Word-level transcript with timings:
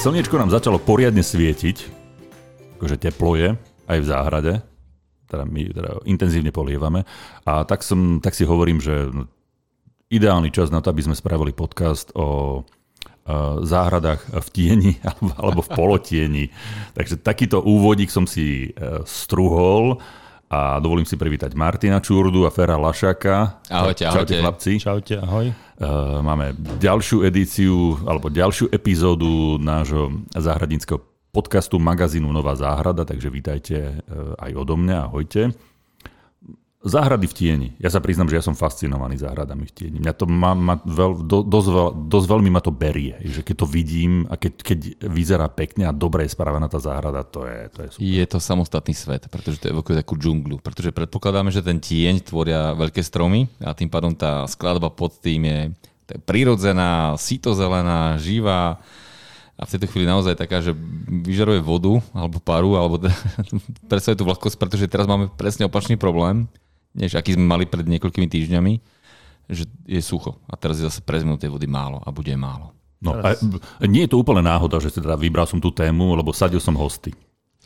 Slniečko 0.00 0.40
nám 0.40 0.48
začalo 0.48 0.80
poriadne 0.80 1.20
svietiť, 1.20 1.76
akože 2.80 2.96
teplo 2.96 3.36
je 3.36 3.52
aj 3.84 3.98
v 4.00 4.08
záhrade, 4.08 4.52
teda 5.28 5.44
my 5.44 5.76
teda 5.76 5.90
intenzívne 6.08 6.48
polievame. 6.48 7.04
A 7.44 7.68
tak, 7.68 7.84
som, 7.84 8.16
tak 8.16 8.32
si 8.32 8.48
hovorím, 8.48 8.80
že 8.80 9.12
no, 9.12 9.28
ideálny 10.08 10.48
čas 10.56 10.72
na 10.72 10.80
to, 10.80 10.88
aby 10.88 11.04
sme 11.04 11.12
spravili 11.12 11.52
podcast 11.52 12.16
o 12.16 12.64
záhradách 13.60 14.40
v 14.40 14.48
tieni 14.48 14.92
alebo, 15.04 15.32
alebo 15.36 15.60
v 15.68 15.72
polotieni. 15.76 16.44
Takže 16.96 17.20
takýto 17.20 17.60
úvodík 17.60 18.08
som 18.08 18.24
si 18.24 18.72
e, 18.72 19.04
struhol 19.04 20.00
a 20.50 20.82
dovolím 20.82 21.06
si 21.06 21.14
privítať 21.14 21.54
Martina 21.54 22.02
Čurdu 22.02 22.42
a 22.42 22.50
Fera 22.50 22.74
Lašaka. 22.74 23.62
Ahojte, 23.70 24.02
ahojte. 24.02 24.34
Čaute 24.34 24.34
chlapci. 24.42 24.72
Čaute, 24.82 25.14
ahoj. 25.22 25.46
E, 25.46 25.54
máme 26.26 26.58
ďalšiu 26.82 27.22
edíciu 27.22 28.02
alebo 28.02 28.26
ďalšiu 28.26 28.66
epizódu 28.74 29.62
nášho 29.62 30.10
záhradníckého 30.34 30.98
podcastu 31.30 31.78
magazínu 31.78 32.26
Nová 32.34 32.58
záhrada, 32.58 33.06
takže 33.06 33.30
vítajte 33.30 33.76
e, 33.78 33.94
aj 34.42 34.50
odo 34.58 34.74
mňa, 34.74 34.98
ahojte. 35.06 35.54
Záhrady 36.80 37.28
v 37.28 37.36
tieni. 37.36 37.68
Ja 37.76 37.92
sa 37.92 38.00
priznam, 38.00 38.24
že 38.24 38.40
ja 38.40 38.44
som 38.44 38.56
fascinovaný 38.56 39.20
záhradami 39.20 39.68
v 39.68 39.72
tieni. 39.76 39.96
Mňa 40.00 40.16
to 40.16 40.24
má, 40.24 40.56
má 40.56 40.80
veľ, 40.80 41.28
do, 41.28 41.44
dosť, 41.44 41.68
veľ, 41.68 41.88
dosť 42.08 42.26
veľmi 42.32 42.48
ma 42.48 42.64
to 42.64 42.72
berie, 42.72 43.20
že 43.20 43.44
keď 43.44 43.56
to 43.60 43.66
vidím 43.68 44.24
a 44.32 44.40
keď, 44.40 44.64
keď 44.64 44.78
vyzerá 45.04 45.52
pekne 45.52 45.84
a 45.84 45.92
dobre 45.92 46.24
je 46.24 46.32
spravená 46.32 46.72
tá 46.72 46.80
záhrada, 46.80 47.20
to 47.20 47.44
je, 47.44 47.58
to 47.68 47.78
je 47.84 47.88
super. 47.92 48.08
Je 48.08 48.24
to 48.24 48.38
samostatný 48.40 48.96
svet, 48.96 49.28
pretože 49.28 49.60
to 49.60 49.68
evokuje 49.68 50.00
takú 50.00 50.16
džunglu. 50.16 50.56
Pretože 50.64 50.88
predpokladáme, 50.96 51.52
že 51.52 51.60
ten 51.60 51.76
tieň 51.76 52.24
tvoria 52.24 52.72
veľké 52.72 53.04
stromy 53.04 53.44
a 53.60 53.76
tým 53.76 53.92
pádom 53.92 54.16
tá 54.16 54.48
skladba 54.48 54.88
pod 54.88 55.20
tým 55.20 55.44
je 55.44 55.60
prírodzená, 56.24 57.12
sítozelená, 57.20 58.16
živá 58.16 58.80
a 59.60 59.68
v 59.68 59.72
tejto 59.76 59.84
chvíli 59.92 60.08
naozaj 60.08 60.32
taká, 60.32 60.64
že 60.64 60.72
vyžaruje 61.28 61.60
vodu 61.60 62.00
alebo 62.16 62.40
paru, 62.40 62.80
alebo 62.80 62.96
predstavuje 63.92 64.16
tú 64.16 64.24
vlhkosť, 64.24 64.56
pretože 64.56 64.88
teraz 64.88 65.04
máme 65.04 65.28
presne 65.36 65.68
opačný 65.68 66.00
problém 66.00 66.48
než 66.94 67.14
aký 67.14 67.38
sme 67.38 67.46
mali 67.46 67.64
pred 67.66 67.86
niekoľkými 67.86 68.26
týždňami, 68.26 68.72
že 69.50 69.66
je 69.86 70.00
sucho. 70.02 70.38
A 70.46 70.54
teraz 70.54 70.78
je 70.78 70.86
zase 70.86 71.02
pre 71.02 71.22
tej 71.22 71.50
vody 71.50 71.66
málo 71.66 71.98
a 72.02 72.10
bude 72.14 72.30
málo. 72.38 72.74
No, 73.00 73.16
a 73.16 73.32
nie 73.88 74.04
je 74.04 74.12
to 74.12 74.20
úplne 74.20 74.44
náhoda, 74.44 74.76
že 74.76 74.92
teda 74.92 75.16
vybral 75.16 75.48
som 75.48 75.56
tú 75.56 75.72
tému, 75.72 76.12
lebo 76.12 76.36
sadil 76.36 76.60
som 76.60 76.76
hosty. 76.76 77.16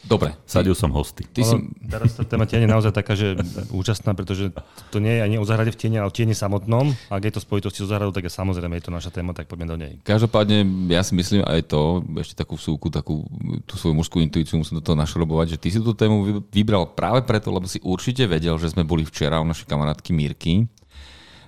Dobre. 0.04 0.36
Sadil 0.44 0.76
som 0.76 0.92
hosty. 0.92 1.24
Ty 1.24 1.40
si... 1.42 1.56
Teraz 1.88 2.12
tá 2.12 2.22
téma 2.28 2.44
tiene 2.44 2.68
je 2.68 2.74
naozaj 2.76 2.92
taká, 2.92 3.16
že 3.16 3.40
úžasná, 3.72 4.12
pretože 4.12 4.52
to 4.92 5.00
nie 5.00 5.16
je 5.16 5.22
ani 5.24 5.36
o 5.40 5.44
záhrade 5.48 5.72
v 5.72 5.78
tieni, 5.80 5.96
ale 5.96 6.12
o 6.12 6.14
tieni 6.14 6.36
samotnom. 6.36 6.92
Ak 7.08 7.24
je 7.24 7.32
to 7.32 7.40
spojitosti 7.40 7.80
so 7.80 7.88
záhradou, 7.88 8.12
tak 8.12 8.28
je 8.28 8.32
samozrejme 8.32 8.76
je 8.76 8.84
to 8.84 8.92
naša 8.92 9.10
téma, 9.10 9.32
tak 9.32 9.48
poďme 9.48 9.66
do 9.66 9.76
nej. 9.80 9.92
Každopádne 10.04 10.90
ja 10.92 11.00
si 11.00 11.16
myslím 11.16 11.40
aj 11.48 11.72
to, 11.72 12.04
ešte 12.20 12.36
takú 12.36 12.60
súku, 12.60 12.92
takú 12.92 13.24
tú 13.64 13.80
svoju 13.80 13.96
mužskú 13.96 14.20
intuíciu 14.20 14.60
musím 14.60 14.78
do 14.80 14.84
toho 14.84 14.96
našrobovať, 15.00 15.56
že 15.56 15.60
ty 15.60 15.68
si 15.72 15.78
tú 15.80 15.96
tému 15.96 16.44
vybral 16.52 16.92
práve 16.92 17.24
preto, 17.24 17.48
lebo 17.48 17.64
si 17.64 17.80
určite 17.80 18.28
vedel, 18.28 18.60
že 18.60 18.70
sme 18.70 18.84
boli 18.84 19.08
včera 19.08 19.40
u 19.40 19.46
našej 19.48 19.64
kamarátky 19.64 20.10
Mírky 20.12 20.68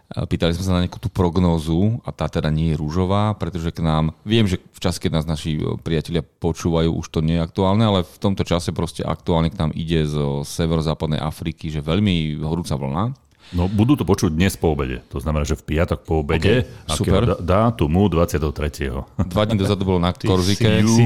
Pýtali 0.06 0.54
sme 0.54 0.62
sa 0.62 0.74
na 0.78 0.82
nejakú 0.86 1.02
tú 1.02 1.10
prognózu 1.10 1.98
a 2.06 2.14
tá 2.14 2.30
teda 2.30 2.46
nie 2.46 2.70
je 2.70 2.78
rúžová, 2.78 3.34
pretože 3.34 3.74
k 3.74 3.82
nám, 3.82 4.14
viem, 4.22 4.46
že 4.46 4.62
v 4.62 4.78
čase, 4.78 5.02
keď 5.02 5.18
nás 5.18 5.26
naši 5.26 5.58
priatelia 5.82 6.22
počúvajú, 6.22 6.94
už 6.94 7.10
to 7.10 7.18
nie 7.26 7.42
je 7.42 7.42
aktuálne, 7.42 7.82
ale 7.82 8.06
v 8.06 8.18
tomto 8.22 8.46
čase 8.46 8.70
proste 8.70 9.02
aktuálne 9.02 9.50
k 9.50 9.58
nám 9.58 9.74
ide 9.74 10.06
zo 10.06 10.46
severozápadnej 10.46 11.18
Afriky, 11.18 11.74
že 11.74 11.82
veľmi 11.82 12.38
horúca 12.38 12.78
vlna. 12.78 13.18
No 13.54 13.70
budú 13.70 13.94
to 13.94 14.02
počuť 14.02 14.34
dnes 14.34 14.58
po 14.58 14.74
obede. 14.74 15.06
To 15.14 15.22
znamená, 15.22 15.46
že 15.46 15.54
v 15.54 15.74
piatok 15.74 16.02
po 16.02 16.26
obede. 16.26 16.66
Okay, 16.66 16.90
super. 16.90 17.38
Dátumu 17.38 18.10
23. 18.10 19.22
Dva 19.22 19.42
dní 19.46 19.54
dozadu 19.54 19.86
bolo 19.86 20.02
na 20.02 20.10
Korzike. 20.10 20.82
Ty 20.82 20.86
si, 20.86 21.04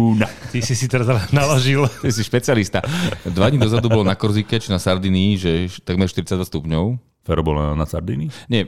ty 0.49 0.59
si 0.65 0.72
si 0.72 0.87
teraz 0.89 1.28
naložil. 1.37 1.84
Ty 1.84 2.09
si 2.09 2.25
špecialista. 2.25 2.81
Dva 3.28 3.53
dní 3.53 3.60
dozadu 3.60 3.93
bolo 3.93 4.09
na 4.09 4.16
Korzike, 4.16 4.56
či 4.56 4.72
na 4.72 4.81
Sardinii, 4.81 5.37
že 5.37 5.69
takmer 5.84 6.09
42 6.09 6.49
stupňov. 6.49 7.09
Fero 7.20 7.44
bol 7.44 7.53
na, 7.53 7.76
na 7.76 7.84
Sardínii? 7.84 8.32
Nie, 8.48 8.64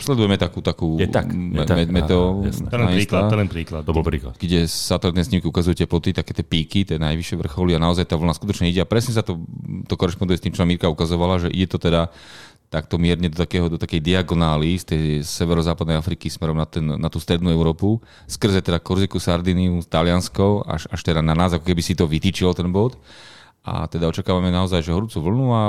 sledujeme 0.00 0.40
takú, 0.40 0.64
takú 0.64 0.96
je 0.96 1.04
tak, 1.12 1.28
je 1.28 1.64
tak. 1.68 1.92
meto. 1.92 2.40
To 2.72 2.76
len 2.80 2.88
príklad, 2.96 3.22
to 3.28 3.36
len 3.36 3.48
príklad. 3.52 3.82
To 3.84 3.92
bol 3.92 4.00
príklad. 4.00 4.32
Kde 4.40 4.64
satelitné 4.64 5.28
snímky 5.28 5.44
ukazujú 5.44 5.76
teploty, 5.76 6.16
také 6.16 6.32
tie 6.32 6.40
píky, 6.40 6.88
tie 6.88 6.96
najvyššie 6.96 7.36
vrcholy 7.44 7.76
a 7.76 7.82
naozaj 7.84 8.08
tá 8.08 8.16
vlna 8.16 8.32
skutočne 8.32 8.72
ide. 8.72 8.80
A 8.80 8.88
presne 8.88 9.12
sa 9.12 9.20
to, 9.20 9.44
to 9.84 9.94
korešponduje 10.00 10.40
s 10.40 10.44
tým, 10.48 10.56
čo 10.56 10.64
Mírka 10.64 10.88
ukazovala, 10.88 11.44
že 11.44 11.48
ide 11.52 11.68
to 11.68 11.76
teda 11.76 12.08
takto 12.72 12.96
mierne 12.96 13.28
do, 13.28 13.36
takého, 13.36 13.68
do 13.68 13.76
takej 13.76 14.00
diagonály 14.00 14.80
z 14.80 14.84
tej 14.88 15.04
severozápadnej 15.28 16.00
Afriky 16.00 16.32
smerom 16.32 16.56
na, 16.56 16.64
ten, 16.64 16.88
na 16.88 17.12
tú 17.12 17.20
strednú 17.20 17.52
Európu, 17.52 18.00
skrze 18.24 18.64
teda 18.64 18.80
Korziku, 18.80 19.20
Sardiniu, 19.20 19.84
Taliansko, 19.84 20.64
až, 20.64 20.88
až 20.88 21.00
teda 21.04 21.20
na 21.20 21.36
nás, 21.36 21.52
ako 21.52 21.68
keby 21.68 21.84
si 21.84 21.92
to 21.92 22.08
vytýčilo 22.08 22.56
ten 22.56 22.72
bod. 22.72 22.96
A 23.68 23.84
teda 23.84 24.08
očakávame 24.08 24.48
naozaj, 24.48 24.80
že 24.80 24.96
horúcu 24.96 25.20
vlnu 25.20 25.46
a 25.52 25.62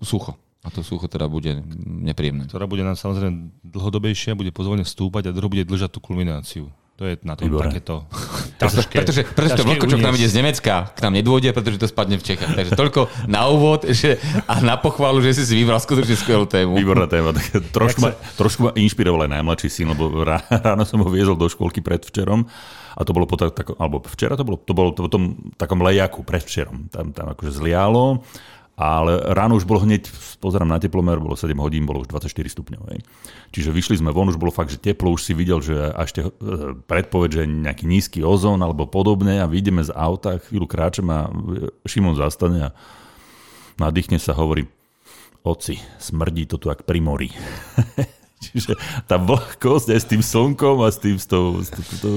sucho. 0.00 0.40
A 0.66 0.68
to 0.74 0.82
sucho 0.82 1.06
teda 1.06 1.30
bude 1.30 1.62
nepríjemné. 1.86 2.50
Ktorá 2.50 2.66
bude 2.66 2.82
nám 2.82 2.98
samozrejme 2.98 3.54
dlhodobejšia, 3.62 4.34
bude 4.34 4.50
pozvolne 4.50 4.82
vstúpať 4.82 5.30
a 5.30 5.34
druho 5.34 5.46
bude 5.46 5.62
držať 5.62 5.94
tú 5.94 6.02
kulmináciu. 6.02 6.66
To 6.96 7.04
je 7.04 7.20
na 7.28 7.36
tom 7.36 7.52
Výborné. 7.52 7.76
takéto 7.76 8.08
ťažké, 8.60 9.04
Pretože, 9.04 9.22
pretože 9.28 9.54
to 9.60 9.68
vlhko, 9.68 9.84
čo 9.84 10.00
k 10.00 10.04
nám 10.08 10.16
ide 10.16 10.32
z 10.32 10.36
Nemecka, 10.40 10.90
k 10.96 10.98
nám 11.04 11.12
nedôjde, 11.12 11.52
pretože 11.52 11.76
to 11.76 11.86
spadne 11.92 12.16
v 12.16 12.24
Čechách. 12.24 12.56
Takže 12.56 12.72
toľko 12.72 13.00
na 13.28 13.52
úvod 13.52 13.84
že, 13.92 14.16
a 14.48 14.64
na 14.64 14.80
pochválu, 14.80 15.20
že 15.20 15.36
si 15.36 15.44
si 15.44 15.54
vybral 15.60 15.76
skutočne 15.76 16.16
skvelú 16.16 16.48
tému. 16.48 16.72
Výborná 16.72 17.04
téma. 17.04 17.36
Tak 17.36 17.68
trošku, 17.68 18.00
ma, 18.00 18.16
trošku 18.40 18.60
ma 18.66 18.70
inšpiroval 18.72 19.28
aj 19.28 19.30
najmladší 19.38 19.68
syn, 19.68 19.92
lebo 19.92 20.08
ráno 20.66 20.88
som 20.88 21.04
ho 21.04 21.08
viezol 21.12 21.36
do 21.36 21.46
školky 21.52 21.84
predvčerom 21.84 22.48
a 22.96 23.00
to 23.04 23.12
bolo 23.12 23.28
po 23.28 23.36
tak, 23.36 23.52
alebo 23.76 24.00
včera 24.08 24.32
to 24.40 24.48
bolo, 24.48 24.56
to 24.56 24.72
bolo 24.72 24.88
to 24.96 25.04
po 25.04 25.10
tom 25.12 25.52
takom 25.60 25.84
lejaku 25.84 26.24
predvčerom. 26.24 26.88
Tam, 26.88 27.12
tam 27.12 27.36
akože 27.36 27.60
zlialo 27.60 28.24
ale 28.76 29.32
ráno 29.32 29.56
už 29.56 29.64
bolo 29.64 29.88
hneď, 29.88 30.04
pozerám 30.36 30.68
na 30.68 30.76
teplomer, 30.76 31.16
bolo 31.16 31.32
7 31.32 31.56
hodín, 31.56 31.88
bolo 31.88 32.04
už 32.04 32.12
24 32.12 32.28
stupňov. 32.52 32.92
Čiže 33.48 33.72
vyšli 33.72 34.04
sme 34.04 34.12
von, 34.12 34.28
už 34.28 34.36
bolo 34.36 34.52
fakt, 34.52 34.68
že 34.68 34.76
teplo, 34.76 35.16
už 35.16 35.24
si 35.24 35.32
videl, 35.32 35.64
že 35.64 35.72
až 35.96 36.12
te, 36.12 36.22
predpoveď, 36.84 37.30
že 37.32 37.42
nejaký 37.48 37.88
nízky 37.88 38.20
ozón 38.20 38.60
alebo 38.60 38.84
podobné 38.84 39.40
a 39.40 39.48
vyjdeme 39.48 39.80
z 39.80 39.96
auta, 39.96 40.36
chvíľu 40.36 40.68
kráčem 40.68 41.08
a 41.08 41.32
Šimon 41.88 42.20
zastane 42.20 42.68
a 42.68 42.74
nadýchne 43.80 44.20
sa 44.20 44.36
hovorí, 44.36 44.68
oci, 45.40 45.80
smrdí 45.96 46.44
to 46.44 46.60
tu 46.60 46.68
ak 46.68 46.84
pri 46.84 47.00
mori. 47.00 47.32
Čiže 48.44 48.76
tá 49.08 49.16
vlhkosť 49.16 49.96
aj 49.96 50.00
s 50.00 50.06
tým 50.06 50.22
slnkom 50.22 50.84
a 50.84 50.92
s 50.92 51.00
tým, 51.00 51.16
s 51.16 51.24
tou, 51.24 51.56
s 51.64 51.72
to, 51.72 51.80
to, 52.04 52.08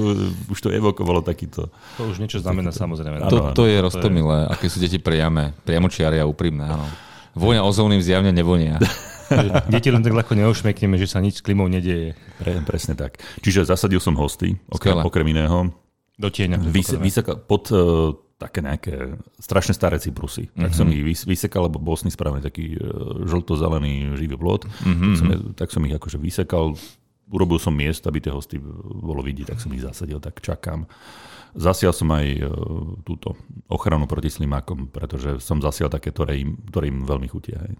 už 0.52 0.58
to 0.60 0.68
evokovalo 0.68 1.24
takýto... 1.24 1.72
To 1.96 2.02
už 2.12 2.20
niečo 2.20 2.44
znamená 2.44 2.70
samozrejme. 2.76 3.24
To, 3.32 3.56
to 3.56 3.64
je 3.64 3.80
roztomilé, 3.80 4.44
aké 4.52 4.68
sú 4.68 4.78
deti 4.78 5.00
priame, 5.00 5.56
priamočiare 5.64 6.20
a 6.20 6.28
úprimné. 6.28 6.68
Áno. 6.68 6.86
Vojna 7.32 7.64
ozónnym 7.64 8.04
zjavne 8.04 8.34
nevonia. 8.34 8.76
Deti 9.70 9.94
len 9.94 10.02
tak 10.02 10.10
ľahko 10.10 10.34
neušmekneme, 10.34 10.98
že 10.98 11.06
sa 11.06 11.22
nič 11.22 11.38
s 11.38 11.42
klimou 11.46 11.70
nedieje. 11.70 12.18
Pre, 12.42 12.66
presne 12.66 12.98
tak. 12.98 13.22
Čiže 13.38 13.70
zasadil 13.70 14.02
som 14.02 14.18
hosty, 14.18 14.58
okrem, 14.66 14.98
okrem 14.98 15.26
iného. 15.30 15.70
Do 16.18 16.28
tieňa. 16.28 16.58
Vys, 16.58 16.98
vysaka, 16.98 17.38
pod 17.38 17.70
uh, 17.70 18.12
také 18.40 18.64
nejaké 18.64 19.20
strašne 19.36 19.76
staré 19.76 20.00
cyprusy. 20.00 20.48
Mm-hmm. 20.48 20.62
Tak 20.64 20.72
som 20.72 20.88
mhm. 20.88 20.96
ich 21.12 21.28
vysekal, 21.28 21.68
lebo 21.68 21.76
bol 21.76 21.92
s 21.92 22.08
nich 22.08 22.16
spravený 22.16 22.40
taký 22.40 22.74
e, 22.74 22.80
žlto-zelený 23.28 24.16
živý 24.16 24.40
plot. 24.40 24.64
Mm-hmm. 24.64 25.04
Tak, 25.04 25.14
som, 25.20 25.26
tak 25.52 25.68
som 25.68 25.82
ich 25.84 25.92
akože 25.92 26.16
vysekal, 26.16 26.72
urobil 27.28 27.60
som 27.60 27.76
miest, 27.76 28.08
aby 28.08 28.24
tie 28.24 28.32
hosty 28.32 28.56
bolo 28.82 29.20
vidieť, 29.20 29.52
tak 29.52 29.60
som 29.60 29.70
ich 29.76 29.84
zasadil, 29.84 30.18
tak 30.18 30.40
čakám. 30.40 30.88
Zasial 31.50 31.90
som 31.90 32.06
aj 32.14 32.26
uh, 32.42 32.50
túto 33.02 33.34
ochranu 33.66 34.06
proti 34.06 34.30
slimákom, 34.30 34.86
pretože 34.90 35.42
som 35.42 35.58
zasial 35.58 35.90
také, 35.90 36.14
ktoré 36.14 36.38
im, 36.42 36.54
ktoré 36.70 36.90
im 36.90 37.02
veľmi 37.02 37.26
chutia. 37.26 37.58
Hej 37.66 37.74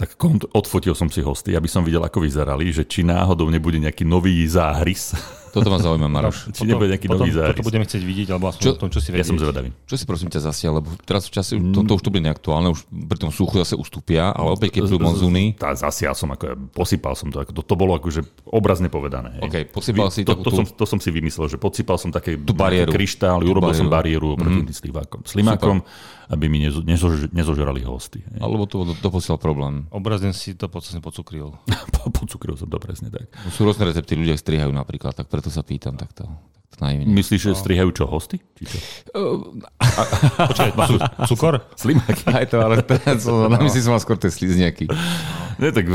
tak 0.00 0.16
kont- 0.16 0.48
odfotil 0.56 0.96
som 0.96 1.12
si 1.12 1.20
hosty, 1.20 1.52
aby 1.52 1.68
som 1.68 1.84
videl, 1.84 2.00
ako 2.00 2.24
vyzerali, 2.24 2.72
že 2.72 2.88
či 2.88 3.04
náhodou 3.04 3.52
nebude 3.52 3.76
nejaký 3.76 4.08
nový 4.08 4.48
záhrys. 4.48 5.12
Toto 5.50 5.68
ma 5.68 5.78
zaujíma, 5.82 6.08
Maroš. 6.08 6.54
či 6.54 6.62
potom, 6.62 6.68
nebude 6.70 6.88
nejaký 6.94 7.08
potom, 7.10 7.26
nový 7.26 7.30
záhrys. 7.34 7.58
Toto 7.58 7.66
budeme 7.66 7.84
chcieť 7.84 8.02
vidieť, 8.06 8.28
alebo 8.30 8.46
aspoň 8.50 8.62
čo, 8.62 8.70
o 8.70 8.80
tom, 8.80 8.88
čo 8.88 9.00
si 9.02 9.08
vedieť. 9.10 9.26
Ja 9.26 9.30
som 9.30 9.38
zvedavý. 9.38 9.68
Čo 9.84 9.94
si 9.98 10.04
prosím 10.06 10.28
ťa 10.30 10.40
zasial, 10.46 10.72
lebo 10.78 10.88
teraz 11.02 11.26
v 11.26 11.32
čase, 11.34 11.52
to, 11.58 11.80
to 11.82 11.92
už 11.98 12.02
to 12.06 12.10
bude 12.10 12.24
neaktuálne, 12.24 12.68
už 12.70 12.86
pri 12.86 13.18
tom 13.18 13.30
suchu 13.34 13.58
zase 13.60 13.74
ustúpia, 13.74 14.30
ale 14.30 14.54
opäť 14.54 14.80
keď 14.80 14.82
sú 14.90 14.96
monzúny. 15.02 15.58
Tá 15.58 15.74
zasial 15.74 16.14
som, 16.14 16.30
ako, 16.30 16.70
posypal 16.70 17.18
som 17.18 17.28
to, 17.28 17.42
ako, 17.42 17.50
to, 17.56 17.62
to 17.66 17.74
bolo 17.74 17.98
akože 17.98 18.20
obrazne 18.46 18.86
povedané. 18.86 19.38
Hej. 19.38 19.42
Okay, 19.50 19.62
posypal 19.66 20.08
si 20.14 20.22
to, 20.22 20.38
to, 20.38 20.46
to, 20.46 20.50
som, 20.54 20.64
to 20.64 20.84
som 20.86 20.98
si 21.02 21.10
vymyslel, 21.10 21.50
že 21.50 21.58
podsypal 21.58 21.98
som 21.98 22.14
také 22.14 22.38
tú 22.38 22.54
bariéru. 22.54 22.94
kryštál, 22.94 23.42
urobil 23.42 23.74
som 23.74 23.90
bariéru 23.90 24.38
proti 24.38 24.62
mm. 24.62 24.74
slimákom. 24.74 25.20
Slimákom 25.26 25.78
aby 26.30 26.46
mi 26.46 26.62
nezožrali 27.34 27.82
hosty. 27.82 28.22
Alebo 28.38 28.70
to 28.70 28.94
doposiaľ 29.02 29.42
problém. 29.42 29.90
Obrazne 29.90 30.30
si 30.30 30.54
to 30.54 30.70
podstate 30.70 31.02
pocukril. 31.02 31.58
pocukril 32.22 32.54
som 32.54 32.70
to 32.70 32.78
presne 32.78 33.10
tak. 33.10 33.26
Sú 33.50 33.66
rôzne 33.66 33.90
recepty, 33.90 34.14
ľudia 34.14 34.38
strihajú 34.38 34.70
napríklad, 34.70 35.18
tak 35.18 35.26
preto 35.40 35.48
sa 35.48 35.64
pýtam 35.64 35.96
takto. 35.96 36.28
Naivne. 36.80 37.12
Myslíš, 37.12 37.40
že 37.48 37.52
no. 37.52 37.60
strihajú 37.60 37.90
čo, 37.92 38.04
hosty? 38.08 38.40
Či 38.60 38.76
čo? 38.76 38.78
Počkaj, 40.36 40.70
cukor? 41.32 41.64
Slimáky. 41.76 42.24
Aj 42.28 42.44
to, 42.44 42.56
ale 42.60 42.80
teraz, 42.84 43.24
na 43.52 43.56
mysli 43.64 43.84
som 43.84 43.96
mal 43.96 44.00
skôr 44.00 44.16
tie 44.20 44.28
slizniaky. 44.32 44.88
Ne, 45.60 45.72
tak 45.72 45.88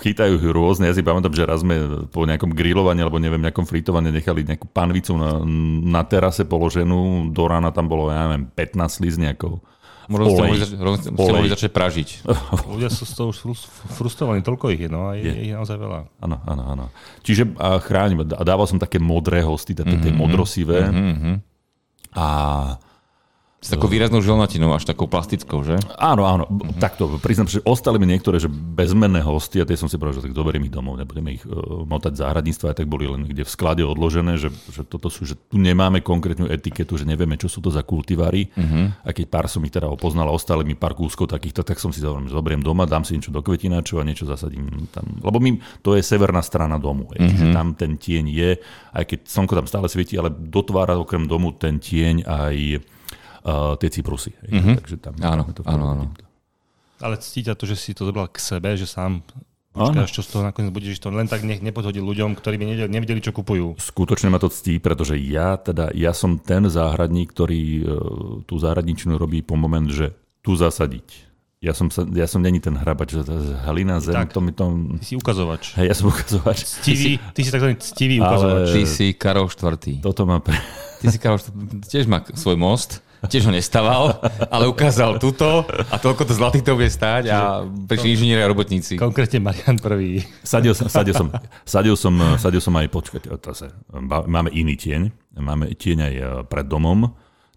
chytajú 0.00 0.40
rôzne. 0.52 0.88
Ja 0.88 0.96
si 0.96 1.04
pamätám, 1.04 1.32
že 1.32 1.48
raz 1.48 1.60
sme 1.64 2.08
po 2.08 2.24
nejakom 2.24 2.56
grillovaní 2.56 3.04
alebo 3.04 3.20
neviem, 3.20 3.40
nejakom 3.40 3.68
fritovaní 3.68 4.12
nechali 4.12 4.48
nejakú 4.48 4.68
panvicu 4.68 5.12
na, 5.16 5.40
na 5.84 6.04
terase 6.04 6.44
položenú. 6.44 7.28
Do 7.32 7.44
rána 7.44 7.72
tam 7.72 7.88
bolo, 7.88 8.08
ja 8.08 8.28
neviem, 8.28 8.48
15 8.48 9.00
slizniakov. 9.00 9.60
Možno 10.08 10.24
ste 10.30 10.42
mohli, 10.44 10.58
zač- 10.60 10.76
mohli 11.12 11.48
začať 11.48 11.70
pražiť. 11.72 12.08
Ľudia 12.74 12.90
sú 12.92 13.04
z 13.08 13.12
toho 13.16 13.28
už 13.32 13.38
frus- 13.40 13.68
frustrovaní, 13.96 14.44
toľko 14.44 14.72
ich 14.74 14.84
je, 14.84 14.90
no 14.92 15.08
a 15.08 15.16
je, 15.16 15.28
je. 15.28 15.48
ich 15.48 15.52
naozaj 15.52 15.76
veľa. 15.80 15.98
Áno, 16.20 16.36
áno, 16.44 16.62
áno. 16.64 16.84
Čiže 17.24 17.56
a 17.56 17.80
chránim, 17.80 18.20
a 18.24 18.42
dával 18.44 18.68
som 18.68 18.76
také 18.76 19.00
modré 19.00 19.40
hosty, 19.40 19.72
také 19.72 19.96
mm-hmm. 19.96 20.18
modrosivé. 20.18 20.80
Mm-hmm. 20.88 21.34
A 22.14 22.26
s 23.64 23.72
takou 23.72 23.88
výraznou 23.88 24.20
želnatinou, 24.20 24.76
až 24.76 24.84
takou 24.84 25.08
plastickou, 25.08 25.64
že? 25.64 25.80
Áno, 25.96 26.28
áno. 26.28 26.44
Mm-hmm. 26.44 26.84
Takto, 26.84 27.16
priznám, 27.16 27.48
že 27.48 27.64
ostali 27.64 27.96
mi 27.96 28.04
niektoré, 28.04 28.36
že 28.36 28.52
bezmenné 28.52 29.24
hosty 29.24 29.56
a 29.56 29.64
tie 29.64 29.72
som 29.72 29.88
si 29.88 29.96
povedal, 29.96 30.20
že 30.20 30.28
tak 30.28 30.36
doberiem 30.36 30.68
ich 30.68 30.74
domov, 30.76 31.00
nebudeme 31.00 31.32
ich 31.32 31.44
uh, 31.48 31.80
motať 31.88 32.20
záhradníctva, 32.20 32.70
a 32.70 32.76
tak 32.76 32.92
boli 32.92 33.08
len 33.08 33.24
kde 33.24 33.40
v 33.40 33.48
sklade 33.48 33.80
odložené, 33.80 34.36
že, 34.36 34.52
že 34.68 34.84
toto 34.84 35.08
sú, 35.08 35.24
že 35.24 35.40
tu 35.48 35.56
nemáme 35.56 36.04
konkrétnu 36.04 36.44
etiketu, 36.44 37.00
že 37.00 37.08
nevieme, 37.08 37.40
čo 37.40 37.48
sú 37.48 37.64
to 37.64 37.72
za 37.72 37.80
kultivary. 37.80 38.52
Mm-hmm. 38.52 39.08
A 39.08 39.10
keď 39.16 39.32
pár 39.32 39.48
som 39.48 39.64
ich 39.64 39.72
teda 39.72 39.88
opoznal 39.88 40.28
ostali 40.28 40.68
mi 40.68 40.76
pár 40.76 40.92
kúskov 40.92 41.32
takýchto, 41.32 41.64
tak 41.64 41.80
som 41.80 41.88
si 41.88 42.04
zavrel, 42.04 42.28
že 42.28 42.36
zoberiem 42.36 42.60
doma, 42.60 42.84
dám 42.84 43.08
si 43.08 43.16
niečo 43.16 43.32
do 43.32 43.40
kvetináčov 43.40 43.96
a 43.96 44.04
niečo 44.04 44.28
zasadím 44.28 44.92
tam. 44.92 45.08
Lebo 45.24 45.40
my, 45.40 45.56
to 45.80 45.96
je 45.96 46.04
severná 46.04 46.44
strana 46.44 46.76
domu, 46.76 47.08
mm-hmm. 47.08 47.28
čiže 47.32 47.46
tam 47.56 47.72
ten 47.72 47.96
tieň 47.96 48.24
je, 48.28 48.50
aj 48.92 49.04
keď 49.08 49.18
slnko 49.24 49.56
tam 49.56 49.66
stále 49.72 49.88
svieti, 49.88 50.20
ale 50.20 50.28
dotvára 50.28 51.00
okrem 51.00 51.24
domu 51.24 51.56
ten 51.56 51.80
tieň 51.80 52.28
aj 52.28 52.56
uh, 53.44 53.76
tie 53.76 53.88
Cyprusy. 53.92 54.32
Mm-hmm. 54.34 54.74
Takže 54.80 54.96
tam 54.98 55.14
áno, 55.20 55.42
to 55.52 55.60
áno, 55.68 55.84
áno. 55.92 56.04
Ale 56.98 57.20
cítia 57.20 57.52
to, 57.52 57.68
že 57.68 57.76
si 57.76 57.92
to 57.92 58.08
zobral 58.08 58.32
k 58.32 58.40
sebe, 58.40 58.72
že 58.74 58.88
sám 58.88 59.20
Počkáš, 59.74 60.14
čo 60.14 60.22
z 60.22 60.30
toho 60.30 60.46
nakoniec 60.46 60.70
budeš 60.70 61.02
to 61.02 61.10
len 61.10 61.26
tak 61.26 61.42
nech 61.42 61.58
nepodhodí 61.58 61.98
ľuďom, 61.98 62.38
ktorí 62.38 62.62
by 62.62 62.64
nevedeli, 62.70 62.90
nevedeli, 62.94 63.18
čo 63.18 63.34
kupujú. 63.34 63.74
Skutočne 63.74 64.30
ma 64.30 64.38
to 64.38 64.46
ctí, 64.46 64.78
pretože 64.78 65.18
ja 65.18 65.58
teda, 65.58 65.90
ja 65.98 66.14
som 66.14 66.38
ten 66.38 66.70
záhradník, 66.70 67.34
ktorý 67.34 67.62
uh, 67.82 67.86
tú 68.46 68.54
záhradničnú 68.62 69.18
robí 69.18 69.42
po 69.42 69.58
moment, 69.58 69.90
že 69.90 70.14
tu 70.46 70.54
zasadiť. 70.54 71.26
Ja 71.58 71.74
som, 71.74 71.90
sa, 71.90 72.06
ja 72.06 72.30
som 72.30 72.38
není 72.38 72.62
ten 72.62 72.78
hrabač, 72.78 73.18
že 73.18 73.26
halina, 73.66 73.98
zem, 73.98 74.14
tak, 74.14 74.30
to 74.30 74.38
mi 74.38 74.54
to... 74.54 74.68
Ty 75.00 75.06
si 75.10 75.16
ukazovač. 75.18 75.74
Hej, 75.74 75.86
ja 75.90 75.94
som 75.98 76.06
ukazovač. 76.06 76.58
Ctivý, 76.86 77.18
ty 77.34 77.40
si 77.42 77.50
takzvaný 77.50 77.74
ctivý 77.80 78.16
ukazovač. 78.22 78.68
Ale... 78.68 78.74
Ty 78.78 78.82
si 78.86 79.06
Karol 79.16 79.48
IV. 79.50 80.04
Toto 80.04 80.22
má... 80.22 80.38
Pre... 80.38 80.54
Ty 81.02 81.06
si 81.10 81.18
Karol 81.18 81.40
IV. 81.42 81.82
Tiež 81.88 82.06
má 82.06 82.22
svoj 82.36 82.60
most 82.60 83.02
tiež 83.28 83.48
ho 83.48 83.52
nestaval, 83.52 84.20
ale 84.54 84.64
ukázal 84.68 85.18
túto 85.18 85.64
a 85.68 85.96
toľko 85.96 86.22
to 86.28 86.32
zlatých 86.32 86.64
to 86.64 86.72
bude 86.76 86.90
stáť 86.90 87.24
a 87.30 87.64
prišli 87.64 88.14
inžinieri 88.16 88.42
a 88.44 88.50
robotníci. 88.50 89.00
Konkrétne 89.00 89.40
Marian 89.40 89.80
prvý. 89.80 90.22
Sadil 90.44 90.76
som, 90.76 90.86
sadil 90.88 91.14
som, 91.14 91.28
sadil 91.64 91.94
som, 91.96 92.14
sadil 92.38 92.60
som 92.60 92.74
aj, 92.76 92.86
počkať, 92.92 93.22
máme 94.28 94.50
iný 94.52 94.74
tieň, 94.76 95.02
máme 95.40 95.74
tieň 95.74 95.98
aj 96.04 96.14
e, 96.14 96.24
pred 96.46 96.66
domom, 96.68 97.10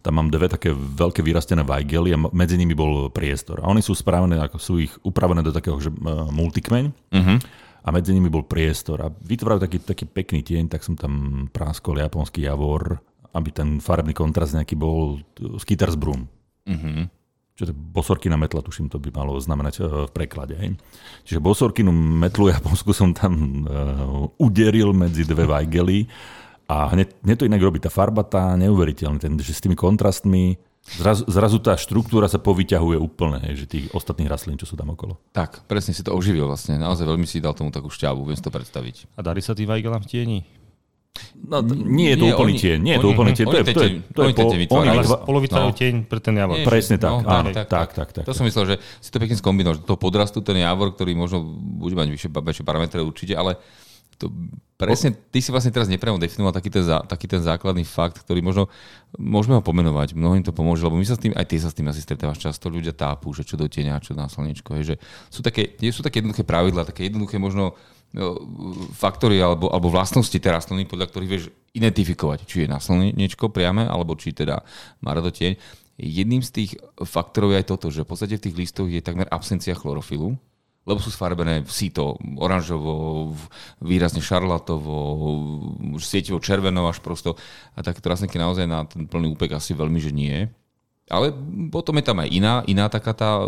tam 0.07 0.23
mám 0.23 0.31
dve 0.31 0.47
také 0.47 0.71
veľké 0.71 1.19
vyrastené 1.19 1.67
vajgely 1.67 2.15
a 2.15 2.21
medzi 2.31 2.55
nimi 2.55 2.71
bol 2.71 3.11
priestor. 3.11 3.59
A 3.59 3.67
oni 3.67 3.83
sú 3.83 3.91
spravené, 3.91 4.39
ako 4.39 4.55
sú 4.55 4.79
ich 4.79 4.95
upravené 5.03 5.43
do 5.43 5.51
takého 5.51 5.75
že, 5.83 5.91
uh, 5.91 6.31
multikmeň. 6.31 6.85
Uh-huh. 7.11 7.37
A 7.83 7.87
medzi 7.91 8.15
nimi 8.15 8.31
bol 8.31 8.47
priestor. 8.47 9.03
A 9.03 9.11
vytvárajú 9.11 9.67
taký, 9.67 9.77
taký 9.83 10.05
pekný 10.07 10.47
tieň, 10.47 10.71
tak 10.71 10.87
som 10.87 10.95
tam 10.95 11.47
práskol 11.51 11.99
japonský 11.99 12.47
javor, 12.47 13.03
aby 13.33 13.49
ten 13.51 13.79
farebný 13.83 14.13
kontrast 14.15 14.55
nejaký 14.55 14.77
bol 14.77 15.23
Skitters 15.59 15.95
Broom. 15.99 16.27
Mm-hmm. 16.67 17.17
Čiže 17.57 17.73
bosorkina 17.73 18.37
metla, 18.37 18.61
tuším, 18.61 18.85
to 18.85 19.01
by 19.01 19.09
malo 19.09 19.33
znamenať 19.41 19.81
e, 19.81 20.05
v 20.05 20.11
preklade. 20.13 20.53
Hej. 20.53 20.77
Čiže 21.25 21.41
bosorkinu 21.41 21.89
metlu 21.89 22.53
Japonsku 22.53 22.93
som 22.93 23.17
tam 23.17 23.65
uh, 23.65 24.29
uderil 24.37 24.93
medzi 24.93 25.25
dve 25.25 25.49
vajgely 25.49 26.05
a 26.69 26.93
hneď, 26.93 27.17
hneď 27.25 27.35
to 27.41 27.49
inak 27.49 27.65
robí. 27.65 27.81
Tá 27.81 27.89
farba 27.89 28.21
tá 28.21 28.53
neuveriteľná, 28.61 29.17
ten, 29.17 29.33
že 29.41 29.57
s 29.57 29.63
tými 29.65 29.73
kontrastmi 29.73 30.61
zrazu, 31.01 31.25
zrazu 31.25 31.57
tá 31.57 31.73
štruktúra 31.73 32.29
sa 32.29 32.37
povyťahuje 32.37 32.97
úplne, 33.01 33.41
hej, 33.49 33.65
že 33.65 33.65
tých 33.65 33.85
ostatných 33.89 34.29
rastlín, 34.29 34.61
čo 34.61 34.69
sú 34.69 34.77
tam 34.77 34.93
okolo. 34.93 35.17
Tak, 35.33 35.65
presne 35.65 35.97
si 35.97 36.05
to 36.05 36.13
oživil 36.13 36.45
vlastne. 36.45 36.77
Naozaj 36.77 37.09
veľmi 37.09 37.25
si 37.25 37.41
dal 37.41 37.57
tomu 37.57 37.73
takú 37.73 37.89
šťavu, 37.89 38.21
viem 38.21 38.37
si 38.37 38.45
to 38.45 38.53
predstaviť. 38.53 39.17
A 39.17 39.25
darí 39.25 39.41
sa 39.41 39.57
tým 39.57 39.65
vajgelám 39.65 40.05
v 40.05 40.09
tieni? 40.13 40.39
No, 41.47 41.63
nie 41.63 42.11
je 42.11 42.17
to 42.19 42.25
nie, 42.27 42.33
úplný 42.35 42.53
oni, 42.53 42.63
tieň. 42.63 42.77
Nie 42.83 42.93
je 42.97 42.99
to 42.99 43.09
úplný 43.09 43.31
tieň. 43.31 43.45
To 43.47 43.57
je, 43.57 43.63
to 43.63 43.69
je, 43.69 43.91
to 44.11 44.21
je, 44.27 44.33
po, 44.35 44.43
oni 44.81 45.39
vytvárajú 45.47 45.71
no. 45.71 45.77
tieň 45.77 45.93
pre 46.09 46.19
ten 46.19 46.35
javor. 46.35 46.55
Presne 46.67 46.95
tak. 46.99 47.11
No, 47.11 47.17
áno, 47.23 47.49
tak, 47.55 47.67
tak, 47.71 47.89
tak, 47.95 48.09
tak, 48.11 48.23
To 48.27 48.33
som 48.35 48.43
myslel, 48.43 48.65
že 48.73 48.75
si 48.99 49.09
to 49.13 49.17
pekne 49.21 49.39
skombinoval, 49.39 49.79
že 49.79 49.87
to 49.87 49.95
podrastu 49.95 50.43
ten 50.43 50.59
javor, 50.59 50.91
ktorý 50.91 51.15
možno 51.15 51.41
bude 51.55 51.95
mať 51.95 52.07
vyššie, 52.11 52.29
vyššie 52.33 52.65
parametre 52.67 52.99
určite, 52.99 53.33
ale 53.37 53.55
to 54.17 54.33
presne, 54.81 55.13
ty 55.13 55.39
si 55.41 55.53
vlastne 55.53 55.69
teraz 55.69 55.85
nepriamo 55.85 56.17
definoval 56.17 56.49
taký 56.49 56.73
ten, 56.73 56.81
taký 57.05 57.29
ten 57.29 57.41
základný 57.41 57.85
fakt, 57.85 58.17
ktorý 58.25 58.41
možno 58.41 58.65
môžeme 59.13 59.57
ho 59.57 59.61
pomenovať, 59.61 60.17
mnohým 60.17 60.41
to 60.41 60.49
pomôže, 60.49 60.81
lebo 60.81 60.97
my 60.97 61.05
sa 61.05 61.13
s 61.13 61.21
tým, 61.21 61.37
aj 61.37 61.45
ty 61.45 61.61
sa 61.61 61.69
s 61.69 61.77
tým 61.77 61.85
asi 61.85 62.01
stretávaš 62.01 62.41
často, 62.41 62.73
ľudia 62.73 62.97
tápu, 62.97 63.29
že 63.33 63.45
čo 63.45 63.57
do 63.57 63.69
tieňa, 63.69 64.01
čo 64.01 64.17
na 64.17 64.25
slnečko, 64.25 64.73
je, 64.81 64.93
že 64.93 64.95
sú 65.29 65.45
také, 65.45 65.77
sú 65.93 66.01
také 66.01 66.25
jednoduché 66.25 66.41
pravidlá, 66.41 66.89
také 66.89 67.09
jednoduché 67.09 67.37
možno 67.37 67.73
No, 67.73 67.96
faktory 68.97 69.37
alebo, 69.37 69.69
alebo 69.69 69.93
vlastnosti 69.93 70.33
tej 70.33 70.51
rastliny, 70.51 70.89
podľa 70.89 71.07
ktorých 71.09 71.31
vieš 71.31 71.45
identifikovať, 71.77 72.49
či 72.49 72.65
je 72.65 72.67
na 72.67 72.81
slnečko 72.81 73.53
priame, 73.53 73.85
alebo 73.85 74.17
či 74.17 74.33
teda 74.33 74.65
má 75.05 75.13
rado 75.13 75.29
tieň. 75.29 75.57
Jedným 75.97 76.45
z 76.45 76.49
tých 76.53 76.71
faktorov 77.01 77.53
je 77.53 77.59
aj 77.61 77.67
toto, 77.69 77.89
že 77.89 78.05
v 78.05 78.09
podstate 78.09 78.37
v 78.37 78.43
tých 78.49 78.57
listoch 78.57 78.89
je 78.89 79.01
takmer 79.01 79.25
absencia 79.29 79.73
chlorofilu, 79.73 80.37
lebo 80.87 81.03
sú 81.03 81.11
sfarbené 81.11 81.67
v 81.67 81.71
síto 81.73 82.15
oranžovo, 82.39 83.33
výrazne 83.83 84.23
šarlatovo, 84.23 84.95
sietivo 85.99 86.39
červenou 86.39 86.87
až 86.87 87.03
prosto. 87.03 87.35
A 87.75 87.83
takéto 87.83 88.07
rastlinky 88.07 88.39
naozaj 88.39 88.63
na 88.63 88.87
ten 88.87 89.03
plný 89.03 89.35
úpek 89.35 89.51
asi 89.57 89.75
veľmi, 89.75 89.99
že 89.99 90.15
nie. 90.15 90.47
Ale 91.11 91.35
potom 91.67 91.91
je 91.99 92.07
tam 92.07 92.23
aj 92.23 92.29
iná, 92.31 92.63
iná 92.71 92.87
taká 92.87 93.11
tá 93.11 93.43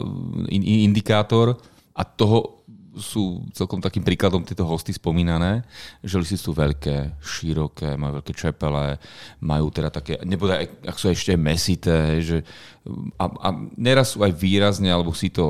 in, 0.51 0.91
indikátor 0.91 1.55
a 1.95 2.03
toho 2.03 2.58
sú 2.97 3.45
celkom 3.53 3.77
takým 3.77 4.01
príkladom 4.01 4.41
tieto 4.41 4.65
hosty 4.65 4.95
spomínané, 4.95 5.61
že 6.01 6.17
listy 6.17 6.37
sú 6.39 6.55
veľké, 6.57 7.21
široké, 7.21 7.93
majú 7.93 8.21
veľké 8.21 8.33
čepele, 8.33 8.97
majú 9.43 9.69
teda 9.69 9.89
také, 9.93 10.17
nebude, 10.25 10.69
ak 10.85 10.97
sú 10.97 11.13
ešte 11.13 11.37
mesité, 11.37 12.21
že 12.23 12.41
a, 13.21 13.25
a 13.29 13.49
neraz 13.77 14.17
sú 14.17 14.25
aj 14.25 14.33
výrazne, 14.33 14.89
alebo 14.89 15.13
si 15.13 15.29
to 15.29 15.45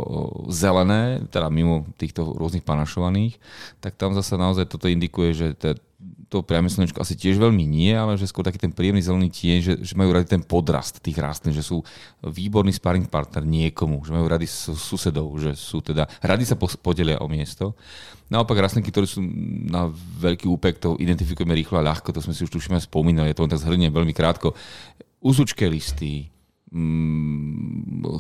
zelené, 0.52 1.24
teda 1.32 1.48
mimo 1.48 1.88
týchto 1.96 2.36
rôznych 2.36 2.66
panašovaných, 2.68 3.40
tak 3.80 3.96
tam 3.96 4.12
zase 4.12 4.36
naozaj 4.36 4.68
toto 4.68 4.92
indikuje, 4.92 5.32
že 5.32 5.48
to 6.32 6.46
priame 6.46 6.72
slnečko 6.72 7.04
asi 7.04 7.20
tiež 7.20 7.36
veľmi 7.36 7.66
nie, 7.68 7.92
ale 7.92 8.16
že 8.16 8.30
skôr 8.30 8.46
taký 8.46 8.56
ten 8.56 8.72
príjemný 8.72 9.04
zelený 9.04 9.28
tieň, 9.34 9.58
že, 9.60 9.74
že 9.84 9.94
majú 10.00 10.16
radi 10.16 10.32
ten 10.32 10.40
podrast 10.40 11.04
tých 11.04 11.20
rastlín, 11.20 11.52
že 11.52 11.66
sú 11.66 11.84
výborný 12.24 12.72
sparring 12.72 13.10
partner 13.12 13.44
niekomu, 13.44 14.00
že 14.08 14.16
majú 14.16 14.30
radi 14.30 14.48
susedov, 14.48 15.28
že 15.42 15.58
sú 15.60 15.84
teda, 15.84 16.08
radi 16.24 16.48
sa 16.48 16.56
podelia 16.56 17.20
o 17.20 17.28
miesto. 17.28 17.76
Naopak 18.32 18.62
rastlinky, 18.62 18.94
ktoré 18.94 19.10
sú 19.10 19.20
na 19.68 19.90
veľký 20.22 20.48
úpek, 20.48 20.80
to 20.80 20.96
identifikujeme 21.02 21.52
rýchlo 21.52 21.82
a 21.82 21.88
ľahko, 21.92 22.14
to 22.14 22.24
sme 22.24 22.32
si 22.32 22.46
už 22.46 22.54
tušíme 22.54 22.80
spomínali, 22.80 23.34
ja 23.34 23.36
to 23.36 23.44
len 23.44 23.52
tak 23.52 23.60
zhrniem 23.60 23.92
veľmi 23.92 24.14
krátko. 24.16 24.54
Usučké 25.20 25.68
listy, 25.68 26.32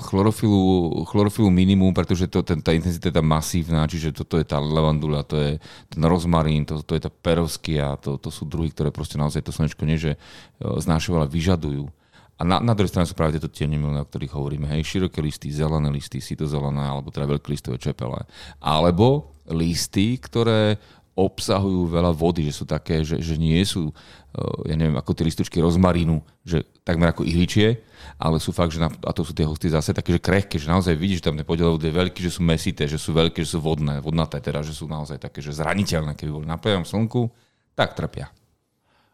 chlorofilu, 0.09 1.05
chlorofilu 1.05 1.49
minimum, 1.53 1.93
pretože 1.93 2.25
to, 2.25 2.41
ten, 2.41 2.57
tá 2.65 2.73
intenzita 2.73 3.13
je 3.13 3.15
tam 3.21 3.29
masívna, 3.29 3.85
čiže 3.85 4.09
toto 4.09 4.41
je 4.41 4.45
tá 4.45 4.57
levandula, 4.57 5.21
to 5.21 5.37
je 5.37 5.51
ten 5.89 6.01
rozmarín, 6.01 6.65
to, 6.65 6.81
to 6.81 6.97
je 6.97 7.05
tá 7.05 7.11
perovskia, 7.13 7.93
to, 8.01 8.17
to 8.17 8.33
sú 8.33 8.49
druhy, 8.49 8.73
ktoré 8.73 8.89
proste 8.89 9.21
naozaj 9.21 9.45
to 9.45 9.53
slnečko 9.53 9.85
nie, 9.85 10.01
že 10.01 10.11
e, 10.15 10.19
znášajú, 10.65 11.13
ale 11.13 11.29
vyžadujú. 11.29 11.93
A 12.39 12.47
na, 12.47 12.63
na 12.63 12.71
druhej 12.71 12.89
strane 12.89 13.05
sú 13.05 13.19
práve 13.19 13.35
tieto 13.35 13.51
tiene 13.51 13.75
o 13.75 14.07
ktorých 14.07 14.31
hovoríme. 14.31 14.65
Hej, 14.71 14.87
široké 14.87 15.19
listy, 15.19 15.51
zelené 15.51 15.91
listy, 15.91 16.23
sitozelené, 16.23 16.87
alebo 16.87 17.11
teda 17.11 17.27
veľké 17.27 17.51
listové 17.51 17.75
čepele. 17.75 18.23
Alebo 18.63 19.35
listy, 19.51 20.15
ktoré 20.15 20.79
obsahujú 21.19 21.91
veľa 21.91 22.15
vody, 22.15 22.47
že 22.47 22.53
sú 22.55 22.63
také, 22.63 23.03
že, 23.03 23.19
že 23.19 23.35
nie 23.35 23.59
sú, 23.67 23.91
e, 24.31 24.71
ja 24.71 24.75
neviem, 24.79 24.95
ako 24.95 25.11
tie 25.11 25.27
listučky 25.27 25.59
rozmarínu, 25.59 26.23
že 26.47 26.63
takmer 26.87 27.11
ako 27.11 27.27
ihličie, 27.27 27.83
ale 28.15 28.39
sú 28.39 28.55
fakt, 28.55 28.71
že 28.71 28.79
na, 28.79 28.87
a 28.87 29.11
to 29.11 29.27
sú 29.27 29.35
tie 29.35 29.43
hosty 29.43 29.67
zase 29.67 29.91
také, 29.91 30.15
že 30.15 30.23
krehké, 30.23 30.55
že 30.55 30.71
naozaj 30.71 30.95
vidíš, 30.95 31.19
že 31.19 31.27
tam 31.27 31.35
tie 31.35 31.47
podielové 31.47 31.91
je 31.91 31.99
veľké, 31.99 32.19
že 32.23 32.31
sú 32.31 32.41
mesité, 32.41 32.87
že 32.87 32.95
sú 32.95 33.11
veľké, 33.11 33.43
že 33.43 33.55
sú 33.55 33.59
vodné, 33.59 33.99
vodnaté, 33.99 34.39
teda, 34.39 34.63
že 34.63 34.71
sú 34.71 34.87
naozaj 34.87 35.19
také, 35.19 35.43
že 35.43 35.51
zraniteľné, 35.51 36.15
keby 36.15 36.31
boli 36.31 36.47
na 36.47 36.57
slnku, 36.59 37.27
tak 37.75 37.99
trpia. 37.99 38.31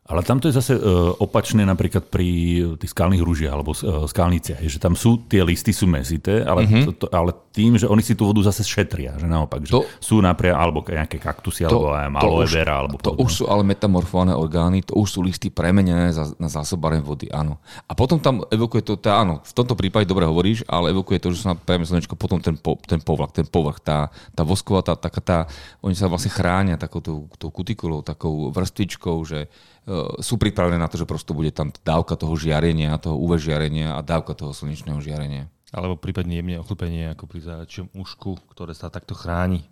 Ale 0.06 0.22
tam 0.22 0.38
to 0.38 0.54
je 0.54 0.58
zase 0.62 0.78
e, 0.78 0.82
opačné 1.18 1.66
napríklad 1.66 2.14
pri 2.14 2.62
tých 2.78 2.94
skalných 2.94 3.26
rúžiach 3.26 3.54
alebo 3.58 3.74
skalniciach, 4.06 4.62
že 4.62 4.78
tam 4.78 4.94
sú, 4.94 5.26
tie 5.26 5.42
listy 5.42 5.74
sú 5.74 5.90
mesité, 5.90 6.46
ale, 6.46 6.70
mm-hmm. 6.70 6.84
to, 6.86 6.92
to, 6.94 7.06
ale 7.10 7.34
tým, 7.56 7.80
že 7.80 7.88
oni 7.88 8.04
si 8.04 8.20
tú 8.20 8.28
vodu 8.28 8.44
zase 8.44 8.68
šetria, 8.68 9.16
že 9.16 9.24
naopak, 9.24 9.64
že 9.64 9.72
To- 9.72 9.88
sú 10.04 10.20
napríklad, 10.20 10.60
alebo 10.60 10.84
nejaké 10.84 11.16
kaktusy, 11.16 11.64
alebo 11.64 11.96
aj 11.96 12.12
aloe 12.20 12.44
vera, 12.44 12.84
alebo 12.84 13.00
to 13.00 13.16
už 13.16 13.32
sú 13.32 13.44
ale 13.48 13.64
metamorfované 13.64 14.36
orgány, 14.36 14.84
to 14.84 15.00
už 15.00 15.08
sú 15.08 15.20
listy 15.24 15.48
premenené 15.48 16.12
za, 16.12 16.36
na 16.36 16.52
zásobárem 16.52 17.00
vody, 17.00 17.32
áno. 17.32 17.64
A 17.88 17.96
potom 17.96 18.20
tam 18.20 18.44
evokuje 18.52 18.84
to, 18.84 19.00
tá, 19.00 19.24
áno, 19.24 19.40
v 19.40 19.54
tomto 19.56 19.80
prípade 19.80 20.04
dobre 20.04 20.28
hovoríš, 20.28 20.68
ale 20.68 20.92
evokuje 20.92 21.24
to, 21.24 21.32
že 21.32 21.48
sa 21.48 21.56
priame 21.56 21.88
slnečko, 21.88 22.20
potom 22.20 22.44
ten, 22.44 22.60
po, 22.60 22.76
ten 22.84 23.00
povlak, 23.00 23.32
ten 23.32 23.48
povrch, 23.48 23.80
tá, 23.80 24.12
tá 24.36 24.44
vosková, 24.44 24.84
tá, 24.84 25.00
taká 25.00 25.22
tá, 25.24 25.38
oni 25.80 25.96
sa 25.96 26.12
vlastne 26.12 26.36
chránia 26.36 26.76
takouto 26.76 27.32
tou 27.40 27.50
kutikulou, 27.50 28.04
takou 28.04 28.52
vrstvičkou, 28.52 29.16
že 29.24 29.48
uh, 29.48 30.20
sú 30.20 30.36
pripravené 30.36 30.76
na 30.76 30.92
to, 30.92 31.00
že 31.00 31.08
prosto 31.08 31.32
bude 31.32 31.56
tam 31.56 31.72
dávka 31.72 32.20
toho 32.20 32.36
žiarenia, 32.36 33.00
toho 33.00 33.16
UV 33.16 33.40
žiarenia 33.40 33.96
a 33.96 34.04
dávka 34.04 34.36
toho 34.36 34.52
slnečného 34.52 35.00
žiarenia. 35.00 35.48
Alebo 35.76 36.00
prípadne 36.00 36.40
jemne 36.40 36.64
ochlpenie 36.64 37.12
ako 37.12 37.28
pri 37.28 37.44
záčiom 37.44 37.92
ušku, 37.92 38.40
ktoré 38.56 38.72
sa 38.72 38.88
takto 38.88 39.12
chráni 39.12 39.68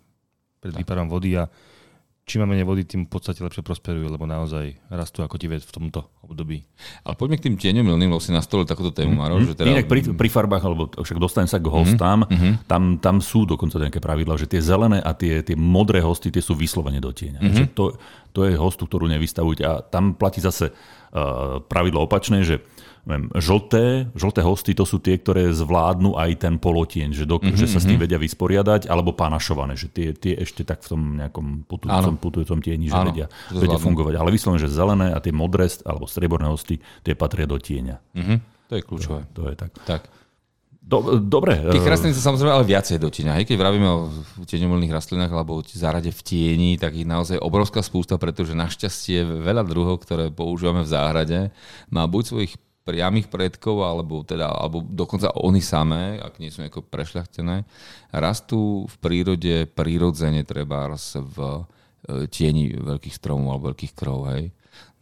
pred 0.60 0.76
výparom 0.76 1.08
vody 1.08 1.40
a 1.40 1.48
čím 2.24 2.44
máme 2.44 2.64
vody, 2.64 2.88
tým 2.88 3.04
v 3.04 3.12
podstate 3.12 3.44
lepšie 3.44 3.60
prosperujú, 3.60 4.08
lebo 4.08 4.24
naozaj 4.24 4.80
rastú 4.88 5.20
ako 5.20 5.36
divec 5.36 5.60
v 5.60 5.72
tomto 5.76 6.08
období. 6.24 6.64
Ale 7.04 7.20
poďme 7.20 7.36
k 7.36 7.44
tým 7.48 7.56
tieňom 7.60 7.84
milným, 7.84 8.16
lebo 8.16 8.20
si 8.20 8.32
nastolil 8.32 8.64
takúto 8.64 8.96
tému, 8.96 9.12
Maro, 9.12 9.36
že 9.44 9.52
teda... 9.52 9.76
Inak 9.76 9.88
pri, 9.88 10.08
pri 10.16 10.28
farbách, 10.32 10.64
alebo 10.64 10.88
však 10.88 11.20
dostanem 11.20 11.52
sa 11.52 11.60
k 11.60 11.68
hostám, 11.68 12.24
mm-hmm. 12.24 12.64
tam, 12.64 12.96
tam 12.96 13.20
sú 13.20 13.44
dokonca 13.44 13.76
nejaké 13.76 14.00
pravidla, 14.00 14.40
že 14.40 14.48
tie 14.48 14.64
zelené 14.64 15.04
a 15.04 15.12
tie, 15.12 15.44
tie 15.44 15.52
modré 15.52 16.00
hosty, 16.00 16.32
tie 16.32 16.40
sú 16.40 16.56
vyslovene 16.56 16.96
do 16.96 17.12
tieňa. 17.12 17.40
Mm-hmm. 17.44 17.56
Že 17.60 17.64
to, 17.76 17.84
to 18.34 18.50
je 18.50 18.58
hostu, 18.58 18.90
ktorú 18.90 19.06
nevystavujete. 19.06 19.62
A 19.62 19.80
tam 19.86 20.18
platí 20.18 20.42
zase 20.42 20.74
uh, 20.74 21.62
pravidlo 21.62 22.02
opačné, 22.02 22.42
že 22.42 22.66
neviem, 23.06 23.28
žlté, 23.36 24.08
žlté 24.16 24.40
hosty 24.42 24.72
to 24.72 24.88
sú 24.88 24.98
tie, 24.98 25.20
ktoré 25.20 25.52
zvládnu 25.52 26.16
aj 26.16 26.30
ten 26.40 26.54
polotieň, 26.56 27.12
že, 27.12 27.24
do, 27.28 27.38
mm-hmm. 27.38 27.54
že 27.54 27.66
sa 27.68 27.78
s 27.78 27.86
tým 27.86 28.00
vedia 28.00 28.16
vysporiadať, 28.16 28.88
alebo 28.88 29.12
panašované, 29.12 29.76
že 29.76 29.92
tie, 29.92 30.16
tie 30.16 30.34
ešte 30.40 30.64
tak 30.64 30.82
v 30.82 30.88
tom 30.96 31.02
nejakom 31.20 31.68
putujúcom, 31.68 32.16
putujúcom 32.18 32.58
tieni, 32.64 32.88
že 32.88 32.96
Áno, 32.96 33.12
vedia, 33.12 33.28
vedia 33.52 33.78
fungovať. 33.78 34.14
Ale 34.18 34.32
vyslovene, 34.32 34.60
že 34.60 34.72
zelené 34.72 35.12
a 35.12 35.20
tie 35.20 35.36
modré 35.36 35.68
alebo 35.84 36.08
strieborné 36.08 36.48
hosty, 36.48 36.80
tie 37.04 37.14
patria 37.14 37.44
do 37.44 37.60
tieňa. 37.60 37.96
Mhm, 38.16 38.36
to 38.66 38.72
je 38.74 38.82
kľúčové. 38.82 39.20
To 39.36 39.52
je 39.52 39.54
tak. 39.54 39.70
Tak. 39.84 40.02
Do, 40.84 41.16
dobre. 41.16 41.56
Tých 41.72 41.80
eh, 41.80 41.92
rastlín 41.96 42.12
sa 42.12 42.28
samozrejme 42.28 42.60
ale 42.60 42.68
viacej 42.68 43.00
do 43.00 43.08
tieňa. 43.08 43.40
Hej, 43.40 43.48
keď 43.48 43.56
vravíme 43.56 43.88
o 43.88 44.12
tieňomilných 44.44 44.92
rastlinách 44.92 45.32
alebo 45.32 45.56
o 45.56 45.64
zárade 45.64 46.12
v 46.12 46.20
tieni, 46.20 46.76
tak 46.76 46.92
ich 46.92 47.08
naozaj 47.08 47.40
obrovská 47.40 47.80
spústa, 47.80 48.20
pretože 48.20 48.52
našťastie 48.52 49.24
veľa 49.24 49.64
druhov, 49.64 50.04
ktoré 50.04 50.28
používame 50.28 50.84
v 50.84 50.92
záhrade, 50.92 51.38
má 51.88 52.04
buď 52.04 52.22
svojich 52.28 52.52
priamých 52.84 53.32
predkov, 53.32 53.80
alebo, 53.80 54.20
teda, 54.28 54.52
alebo 54.52 54.84
dokonca 54.84 55.32
oni 55.40 55.64
samé, 55.64 56.20
ak 56.20 56.36
nie 56.36 56.52
sú 56.52 56.60
nejako 56.60 56.84
prešľachtené, 56.84 57.64
rastú 58.12 58.84
v 58.84 58.94
prírode 59.00 59.64
prirodzene 59.72 60.44
treba 60.44 60.92
v 60.92 61.36
e, 61.48 62.28
tieni 62.28 62.76
veľkých 62.76 63.16
stromov 63.16 63.56
alebo 63.56 63.72
veľkých 63.72 63.92
krov, 63.96 64.28
hej. 64.36 64.52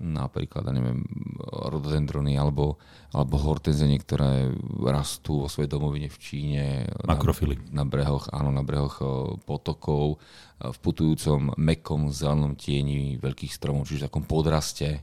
Napríklad, 0.03 0.67
ja 0.67 0.75
neviem, 0.75 1.07
rododendrony 1.39 2.35
alebo, 2.35 2.83
alebo 3.15 3.39
hortenzenie, 3.39 4.03
ktoré 4.03 4.51
rastú 4.83 5.47
vo 5.47 5.49
svojej 5.49 5.71
domovine 5.71 6.11
v 6.11 6.19
Číne. 6.19 6.65
Makrofily. 7.07 7.63
Na, 7.71 7.83
na 7.83 7.85
brehoch, 7.87 8.27
áno, 8.35 8.51
na 8.51 8.67
brehoch 8.67 8.99
e, 8.99 9.07
potokov, 9.47 10.19
e, 10.59 10.75
v 10.75 10.79
putujúcom 10.83 11.55
mekom 11.55 12.11
zelenom 12.11 12.59
tieni 12.59 13.15
veľkých 13.23 13.55
stromov, 13.55 13.87
čiže 13.87 14.03
v 14.03 14.07
takom 14.11 14.25
podraste 14.27 14.89
e, 14.91 15.01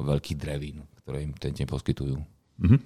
veľkých 0.00 0.40
drevín, 0.40 0.88
ktoré 1.04 1.20
im 1.20 1.36
ten 1.36 1.52
deň 1.52 1.68
poskytujú. 1.68 2.16
Mhm. 2.56 2.76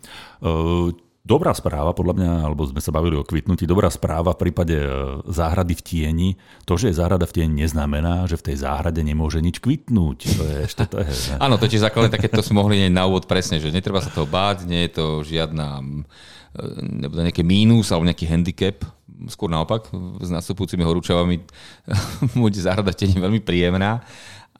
Uh, 0.42 0.90
Dobrá 1.21 1.53
správa, 1.53 1.93
podľa 1.93 2.17
mňa, 2.17 2.31
alebo 2.49 2.65
sme 2.65 2.81
sa 2.81 2.97
bavili 2.97 3.12
o 3.12 3.29
kvitnutí, 3.29 3.69
dobrá 3.69 3.93
správa 3.93 4.33
v 4.33 4.49
prípade 4.49 4.73
e, 4.73 4.89
záhrady 5.29 5.77
v 5.77 5.83
tieni, 5.85 6.29
to, 6.65 6.81
že 6.81 6.89
je 6.89 6.97
záhrada 6.97 7.29
v 7.29 7.37
tieni, 7.37 7.61
neznamená, 7.61 8.25
že 8.25 8.41
v 8.41 8.50
tej 8.50 8.65
záhrade 8.65 9.05
nemôže 9.05 9.45
nič 9.45 9.61
kvitnúť. 9.61 10.19
To 10.41 10.45
je 10.49 10.57
ešte 10.65 10.89
to 10.89 10.97
je. 11.05 11.12
Ne? 11.12 11.37
Áno, 11.45 11.61
to 11.61 11.69
tiež 11.69 11.85
základné, 11.85 12.09
také 12.09 12.33
to 12.33 12.41
sme 12.41 12.65
mohli 12.65 12.81
hneď 12.81 12.97
na 12.97 13.05
úvod 13.05 13.29
presne, 13.29 13.61
že 13.61 13.69
netreba 13.69 14.00
sa 14.00 14.09
toho 14.09 14.25
báť, 14.25 14.65
nie 14.65 14.89
je 14.89 14.97
to 14.97 15.21
žiadna 15.21 15.85
e, 15.85 16.65
nebude 17.05 17.21
nejaký 17.29 17.45
mínus 17.45 17.93
alebo 17.93 18.09
nejaký 18.09 18.25
handicap, 18.25 18.81
skôr 19.29 19.53
naopak, 19.53 19.93
s 20.25 20.33
nastupujúcimi 20.33 20.81
horúčavami 20.81 21.45
bude 22.41 22.57
záhrada 22.57 22.97
v 22.97 22.97
tieni 22.97 23.21
veľmi 23.21 23.45
príjemná. 23.45 24.00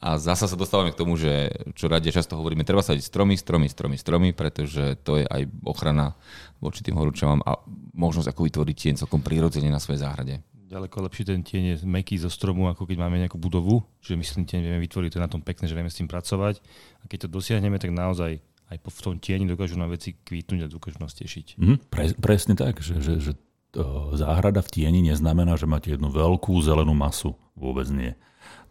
A 0.01 0.17
zasa 0.17 0.49
sa 0.49 0.57
dostávame 0.57 0.89
k 0.89 0.97
tomu, 0.97 1.13
že 1.13 1.53
čo 1.77 1.85
radie 1.85 2.09
často 2.09 2.33
hovoríme, 2.33 2.65
treba 2.65 2.81
sadiť 2.81 3.05
stromy, 3.05 3.37
stromy, 3.37 3.69
stromy, 3.69 3.97
stromy, 4.01 4.29
pretože 4.33 4.97
to 5.05 5.21
je 5.21 5.29
aj 5.29 5.45
ochrana 5.61 6.17
voči 6.57 6.81
tým 6.81 6.97
horúčavám 6.97 7.45
a 7.45 7.61
možnosť 7.93 8.33
ako 8.33 8.41
vytvoriť 8.49 8.75
tieň 8.75 8.95
celkom 9.05 9.21
prirodzene 9.21 9.69
na 9.69 9.77
svojej 9.77 10.01
záhrade. 10.01 10.41
Ďaleko 10.71 11.05
lepší 11.05 11.27
ten 11.27 11.45
tieň 11.45 11.63
je 11.67 11.75
meký 11.85 12.17
zo 12.17 12.33
stromu, 12.33 12.65
ako 12.71 12.89
keď 12.89 12.97
máme 12.97 13.21
nejakú 13.21 13.37
budovu, 13.37 13.85
že 14.01 14.17
my 14.17 14.23
si 14.25 14.33
ten 14.41 14.47
tieň 14.47 14.61
vieme 14.65 14.79
vytvoriť, 14.81 15.09
to 15.13 15.17
je 15.21 15.25
na 15.27 15.29
tom 15.29 15.43
pekné, 15.45 15.69
že 15.69 15.75
vieme 15.77 15.91
s 15.91 15.99
tým 15.99 16.09
pracovať. 16.09 16.63
A 17.03 17.11
keď 17.11 17.27
to 17.27 17.37
dosiahneme, 17.37 17.77
tak 17.77 17.93
naozaj 17.93 18.41
aj 18.71 18.77
po- 18.79 18.89
v 18.89 19.01
tom 19.03 19.15
tieni 19.19 19.45
dokážu 19.45 19.75
na 19.75 19.85
veci 19.85 20.15
kvítnuť 20.15 20.65
a 20.65 20.71
dokážu 20.71 20.97
nás 21.03 21.11
tešiť. 21.13 21.59
Mhm, 21.59 21.75
pre, 21.91 22.15
presne 22.15 22.55
tak, 22.55 22.79
že, 22.79 23.03
že, 23.03 23.19
že 23.19 23.31
uh, 23.75 24.15
záhrada 24.15 24.63
v 24.63 24.71
tieni 24.71 25.03
neznamená, 25.03 25.59
že 25.59 25.67
máte 25.67 25.91
jednu 25.91 26.07
veľkú 26.07 26.55
zelenú 26.63 26.95
masu. 26.95 27.35
Vôbec 27.53 27.91
nie. 27.91 28.15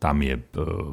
Tam 0.00 0.16
je 0.24 0.32
uh, 0.32 0.40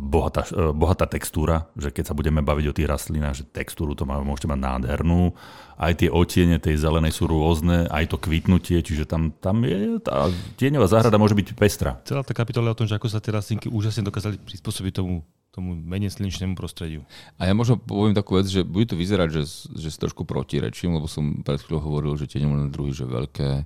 bohatá, 0.04 0.44
uh, 0.52 0.76
bohatá 0.76 1.08
textúra, 1.08 1.72
že 1.80 1.96
keď 1.96 2.12
sa 2.12 2.18
budeme 2.18 2.44
baviť 2.44 2.66
o 2.68 2.76
tých 2.76 2.92
rastlinách, 2.92 3.40
že 3.40 3.44
textúru 3.48 3.96
to 3.96 4.04
má, 4.04 4.20
môžete 4.20 4.52
mať 4.52 4.60
nádhernú. 4.60 5.32
Aj 5.80 5.96
tie 5.96 6.12
otiene 6.12 6.60
tej 6.60 6.76
zelenej 6.76 7.16
sú 7.16 7.32
rôzne, 7.32 7.88
aj 7.88 8.12
to 8.12 8.20
kvitnutie, 8.20 8.84
čiže 8.84 9.08
tam, 9.08 9.32
tam 9.40 9.64
je, 9.64 10.04
tá 10.04 10.28
tieňová 10.60 10.92
záhrada 10.92 11.16
môže 11.16 11.40
byť 11.40 11.56
pestrá. 11.56 12.04
Celá 12.04 12.20
tá 12.28 12.36
kapitola 12.36 12.70
je 12.70 12.76
o 12.76 12.80
tom, 12.84 12.88
že 12.92 13.00
ako 13.00 13.08
sa 13.08 13.24
tie 13.24 13.32
rastlinky 13.32 13.72
úžasne 13.72 14.04
dokázali 14.04 14.44
prispôsobiť 14.44 15.00
tomu, 15.00 15.24
tomu 15.58 15.74
menej 15.74 16.14
slnečnému 16.14 16.54
prostrediu. 16.54 17.02
A 17.42 17.50
ja 17.50 17.54
možno 17.58 17.82
poviem 17.82 18.14
takú 18.14 18.38
vec, 18.38 18.46
že 18.46 18.62
bude 18.62 18.86
to 18.86 18.94
vyzerať, 18.94 19.42
že, 19.42 19.44
že 19.74 19.90
si 19.90 19.98
trošku 19.98 20.22
protirečím, 20.22 20.94
lebo 20.94 21.10
som 21.10 21.42
pred 21.42 21.58
chvíľou 21.58 21.82
hovoril, 21.82 22.14
že 22.14 22.30
tie 22.30 22.46
nemlné 22.46 22.70
druhy, 22.70 22.94
že 22.94 23.10
veľké, 23.10 23.50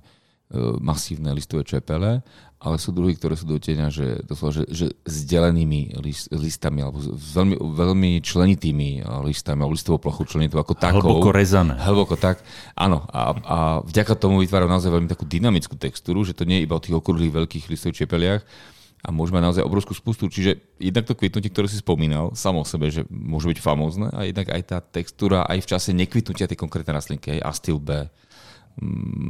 masívne 0.80 1.32
listové 1.32 1.64
čepele, 1.64 2.20
ale 2.62 2.78
sú 2.78 2.94
druhy, 2.94 3.18
ktoré 3.18 3.34
sú 3.34 3.50
do 3.50 3.58
tieňa, 3.58 3.90
že, 3.90 4.22
doslova, 4.22 4.54
že, 4.54 4.64
že 4.70 4.86
s 5.02 5.26
delenými 5.26 5.98
list, 5.98 6.30
listami, 6.30 6.78
alebo 6.78 7.02
s 7.02 7.10
veľmi, 7.10 7.58
veľmi 7.58 8.10
členitými 8.22 9.02
e, 9.02 9.08
listami, 9.26 9.66
alebo 9.66 9.74
listovou 9.74 9.98
plochu 9.98 10.30
členitou 10.30 10.62
ako 10.62 10.78
takou. 10.78 11.02
Hlboko 11.02 11.34
rezané. 11.34 11.74
Hlboko 11.82 12.14
tak, 12.14 12.38
áno. 12.78 13.02
A, 13.10 13.34
a 13.34 13.58
vďaka 13.82 14.14
tomu 14.14 14.38
vytvárajú 14.46 14.70
naozaj 14.70 14.94
veľmi 14.94 15.10
takú 15.10 15.26
dynamickú 15.26 15.74
textúru, 15.74 16.22
že 16.22 16.38
to 16.38 16.46
nie 16.46 16.62
je 16.62 16.70
iba 16.70 16.78
o 16.78 16.84
tých 16.84 16.94
okrúhlych 16.94 17.34
veľkých 17.34 17.66
listových 17.66 18.06
čepeliach, 18.06 18.42
a 19.02 19.10
môžeme 19.10 19.42
naozaj 19.42 19.66
obrovskú 19.66 19.98
spustu. 19.98 20.30
Čiže 20.30 20.78
jednak 20.78 21.10
to 21.10 21.18
kvitnutie, 21.18 21.50
ktoré 21.50 21.66
si 21.66 21.82
spomínal, 21.82 22.38
samo 22.38 22.62
o 22.62 22.66
sebe, 22.66 22.86
že 22.86 23.02
môže 23.10 23.50
byť 23.50 23.58
famózne 23.58 24.06
a 24.14 24.22
jednak 24.22 24.54
aj 24.54 24.62
tá 24.62 24.78
textúra 24.78 25.42
aj 25.50 25.58
v 25.58 25.70
čase 25.74 25.90
nekvitnutia 25.90 26.46
tej 26.46 26.54
konkrétnej 26.54 26.94
rastlinky, 26.94 27.34
aj 27.34 27.50
Astil 27.50 27.82
B, 27.82 28.06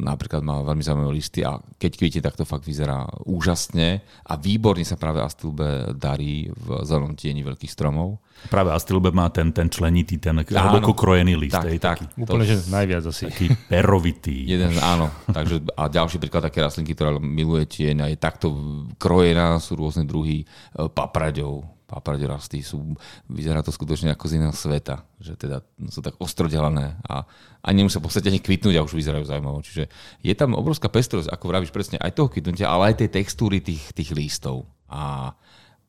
napríklad 0.02 0.42
má 0.46 0.62
veľmi 0.62 0.82
zaujímavé 0.86 1.12
listy 1.18 1.42
a 1.42 1.58
keď 1.58 1.90
kvitne, 1.98 2.22
tak 2.22 2.38
to 2.38 2.46
fakt 2.46 2.62
vyzerá 2.62 3.06
úžasne 3.26 4.02
a 4.22 4.32
výborne 4.38 4.86
sa 4.86 4.94
práve 4.94 5.18
Astilbe 5.18 5.92
darí 5.98 6.46
v 6.54 6.68
zelenom 6.86 7.18
tieni 7.18 7.42
veľkých 7.42 7.72
stromov. 7.72 8.22
Práve 8.46 8.70
Astilbe 8.70 9.10
má 9.10 9.30
ten, 9.34 9.50
ten 9.50 9.66
členitý, 9.66 10.18
ten 10.18 10.38
hlboko 10.42 10.94
krojený 10.94 11.34
list. 11.34 11.58
Tak, 11.58 11.66
hej, 11.70 11.78
tak. 11.82 11.98
Taký, 12.06 12.22
Úplne, 12.22 12.44
že 12.46 12.56
najviac 12.70 13.04
asi. 13.06 13.24
taký 13.30 13.46
perovitý. 13.66 14.36
Jeden, 14.54 14.78
áno. 14.78 15.10
Takže, 15.30 15.62
a 15.74 15.90
ďalší 15.90 16.22
príklad 16.22 16.46
také 16.46 16.62
rastlinky, 16.62 16.94
ktorá 16.94 17.18
miluje 17.18 17.66
tieň 17.66 17.96
a 18.02 18.06
je 18.10 18.18
takto 18.18 18.54
krojená, 18.98 19.58
sú 19.58 19.78
rôzne 19.78 20.06
druhy 20.06 20.42
e, 20.42 20.46
papraďov. 20.90 21.66
Papraďo 21.92 22.32
rasty 22.32 22.64
sú, 22.64 22.96
vyzerá 23.28 23.60
to 23.60 23.68
skutočne 23.68 24.16
ako 24.16 24.24
z 24.24 24.40
iného 24.40 24.56
sveta, 24.56 25.04
že 25.20 25.36
teda 25.36 25.60
sú 25.92 26.00
tak 26.00 26.16
ostrodelané 26.16 26.96
a 27.04 27.28
ani 27.60 27.84
nemusia 27.84 28.00
v 28.00 28.08
podstate 28.08 28.32
ani 28.32 28.40
kvitnúť 28.40 28.80
a 28.80 28.86
už 28.88 28.96
vyzerajú 28.96 29.28
zaujímavo. 29.28 29.60
Čiže 29.60 29.92
je 30.24 30.32
tam 30.32 30.56
obrovská 30.56 30.88
pestrosť, 30.88 31.28
ako 31.28 31.52
vravíš 31.52 31.68
presne, 31.68 32.00
aj 32.00 32.16
toho 32.16 32.32
kvitnutia, 32.32 32.72
ale 32.72 32.96
aj 32.96 33.04
tej 33.04 33.12
textúry 33.12 33.60
tých, 33.60 33.92
tých 33.92 34.16
listov 34.16 34.64
a, 34.88 35.36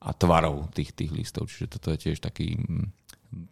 a 0.04 0.08
tvarov 0.12 0.68
tých, 0.76 0.92
tých 0.92 1.08
listov. 1.08 1.48
Čiže 1.48 1.72
toto 1.72 1.88
je 1.96 1.98
tiež 2.04 2.20
taký, 2.20 2.60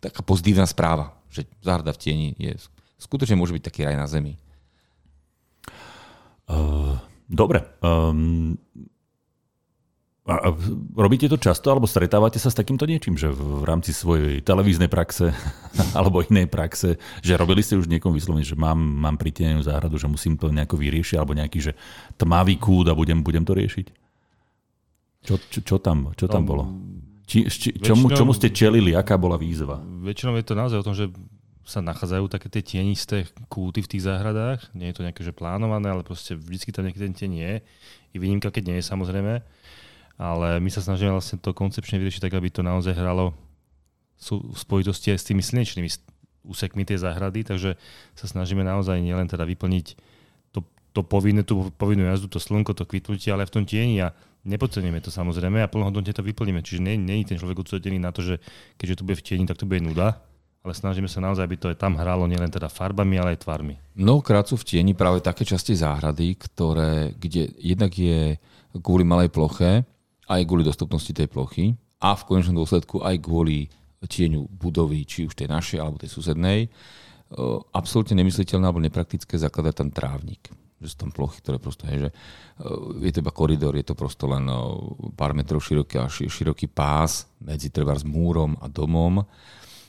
taká 0.05 0.21
pozitívna 0.21 0.69
správa, 0.69 1.17
že 1.33 1.49
záhrada 1.65 1.97
v 1.97 2.01
tieni 2.05 2.29
je, 2.37 2.53
skutočne 3.01 3.41
môže 3.41 3.57
byť 3.57 3.65
taký 3.65 3.89
raj 3.89 3.97
na 3.97 4.05
zemi. 4.05 4.37
Uh, 6.53 7.01
dobre. 7.33 7.65
Um, 7.81 8.61
a, 10.23 10.55
robíte 10.95 11.27
to 11.27 11.35
často, 11.35 11.67
alebo 11.67 11.91
stretávate 11.91 12.39
sa 12.39 12.47
s 12.47 12.55
takýmto 12.55 12.87
niečím, 12.87 13.19
že 13.19 13.27
v, 13.27 13.67
rámci 13.67 13.91
svojej 13.91 14.39
televíznej 14.39 14.87
praxe 14.87 15.35
alebo 15.99 16.23
inej 16.23 16.47
praxe, 16.47 16.95
že 17.19 17.35
robili 17.35 17.59
ste 17.65 17.75
už 17.75 17.91
niekom 17.91 18.15
vyslovene, 18.15 18.47
že 18.47 18.55
mám, 18.55 18.79
mám 18.79 19.19
pritenenú 19.19 19.67
záhradu, 19.67 19.99
že 19.99 20.07
musím 20.07 20.39
to 20.39 20.55
nejako 20.55 20.79
vyriešiť, 20.79 21.17
alebo 21.19 21.35
nejaký, 21.35 21.59
že 21.59 21.73
tmavý 22.15 22.55
kút 22.55 22.87
a 22.87 22.95
budem, 22.95 23.19
budem 23.19 23.43
to 23.43 23.55
riešiť? 23.59 23.87
Čo, 25.23 25.35
čo, 25.39 25.59
čo 25.63 25.77
tam, 25.79 26.11
čo 26.15 26.27
tam 26.27 26.43
No, 26.43 26.49
bolo? 26.51 26.65
Či, 27.27 27.47
či, 27.47 27.69
čomu, 27.79 28.11
väčšinou- 28.11 28.19
čomu 28.19 28.33
ste 28.35 28.51
čelili? 28.51 28.91
Aká 28.95 29.15
bola 29.15 29.39
výzva? 29.39 29.79
Väčšinou 29.79 30.35
je 30.39 30.47
to 30.47 30.55
naozaj 30.59 30.79
o 30.83 30.87
tom, 30.87 30.95
že 30.95 31.07
sa 31.63 31.79
nachádzajú 31.79 32.27
také 32.27 32.51
tie 32.51 32.63
tienisté 32.63 33.31
kúty 33.47 33.87
v 33.87 33.91
tých 33.95 34.03
záhradách. 34.03 34.75
Nie 34.75 34.91
je 34.91 34.99
to 34.99 35.07
nejaké 35.07 35.23
že 35.23 35.31
plánované, 35.31 35.95
ale 35.95 36.03
proste 36.03 36.35
vždycky 36.35 36.75
tam 36.75 36.91
nejaký 36.91 36.99
ten 36.99 37.15
tieň 37.15 37.33
je. 37.39 37.53
I 38.13 38.17
výnimka, 38.19 38.51
keď 38.51 38.63
nie 38.67 38.77
je 38.83 38.91
samozrejme. 38.91 39.47
Ale 40.21 40.61
my 40.61 40.71
sa 40.71 40.85
snažíme 40.85 41.13
vlastne 41.13 41.41
to 41.41 41.57
koncepčne 41.57 41.99
vyriešiť 41.99 42.29
tak, 42.29 42.35
aby 42.37 42.49
to 42.53 42.61
naozaj 42.63 42.95
hralo 42.95 43.33
v 44.23 44.55
spojitosti 44.55 45.11
aj 45.11 45.19
s 45.19 45.27
tými 45.27 45.43
slnečnými 45.43 45.89
úsekmi 46.47 46.83
tej 46.87 47.03
záhrady, 47.03 47.47
takže 47.47 47.79
sa 48.15 48.27
snažíme 48.27 48.63
naozaj 48.63 48.99
nielen 48.99 49.27
teda 49.27 49.47
vyplniť 49.47 49.87
to, 50.55 50.63
to 50.95 51.01
povinné, 51.03 51.43
tú 51.47 51.71
povinnú 51.75 52.07
jazdu, 52.07 52.31
to 52.31 52.39
slnko, 52.43 52.75
to 52.75 52.87
kvitnutie, 52.87 53.31
ale 53.35 53.47
v 53.47 53.55
tom 53.55 53.65
tieni 53.67 54.03
a 54.03 54.15
nepodceníme 54.43 54.99
to 55.03 55.11
samozrejme 55.11 55.63
a 55.63 55.71
plnohodnotne 55.71 56.15
to 56.15 56.23
vyplníme. 56.23 56.63
Čiže 56.63 56.83
nie, 56.83 56.99
nie 56.99 57.23
je 57.23 57.35
ten 57.35 57.39
človek 57.39 57.63
odsudený 57.63 57.99
na 57.99 58.11
to, 58.11 58.23
že 58.23 58.35
keďže 58.79 58.99
tu 58.99 59.03
bude 59.07 59.19
v 59.19 59.27
tieni, 59.27 59.47
tak 59.47 59.59
to 59.59 59.67
bude 59.67 59.83
nuda, 59.83 60.19
ale 60.63 60.73
snažíme 60.75 61.11
sa 61.11 61.23
naozaj, 61.23 61.43
aby 61.47 61.57
to 61.59 61.71
aj 61.71 61.79
tam 61.79 61.99
hralo 61.99 62.27
nielen 62.31 62.51
teda 62.51 62.71
farbami, 62.71 63.19
ale 63.19 63.35
aj 63.35 63.43
tvarmi. 63.47 63.75
Mnohokrát 63.99 64.47
sú 64.47 64.59
v 64.59 64.67
tieni 64.67 64.95
práve 64.95 65.19
také 65.23 65.43
časti 65.43 65.75
záhrady, 65.75 66.39
ktoré, 66.39 67.15
kde 67.19 67.55
jednak 67.59 67.95
je 67.95 68.39
kvôli 68.79 69.03
malej 69.03 69.31
ploche, 69.31 69.83
aj 70.33 70.49
kvôli 70.49 70.65
dostupnosti 70.65 71.13
tej 71.13 71.29
plochy 71.29 71.77
a 72.01 72.17
v 72.17 72.25
konečnom 72.25 72.65
dôsledku 72.65 73.05
aj 73.05 73.21
kvôli 73.21 73.69
tieňu 74.03 74.49
budovy, 74.49 75.05
či 75.05 75.29
už 75.29 75.37
tej 75.37 75.47
našej 75.53 75.79
alebo 75.79 76.01
tej 76.01 76.11
susednej, 76.11 76.67
absolútne 77.71 78.19
nemysliteľné 78.19 78.65
alebo 78.67 78.83
nepraktické 78.83 79.39
zakladať 79.39 79.75
tam 79.79 79.89
trávnik. 79.95 80.51
Že 80.83 80.89
sú 80.91 80.97
tam 80.99 81.11
plochy, 81.15 81.39
ktoré 81.39 81.63
prosto, 81.63 81.87
hej, 81.87 82.09
že 82.09 82.11
je 82.99 83.11
to 83.15 83.23
iba 83.23 83.31
koridor, 83.31 83.79
je 83.79 83.87
to 83.87 83.95
prosto 83.95 84.27
len 84.27 84.43
pár 85.15 85.31
metrov 85.31 85.63
široký 85.63 86.03
a 86.03 86.11
široký 86.11 86.67
pás 86.67 87.31
medzi 87.39 87.71
treba 87.71 87.95
s 87.95 88.03
múrom 88.03 88.59
a 88.59 88.67
domom 88.67 89.23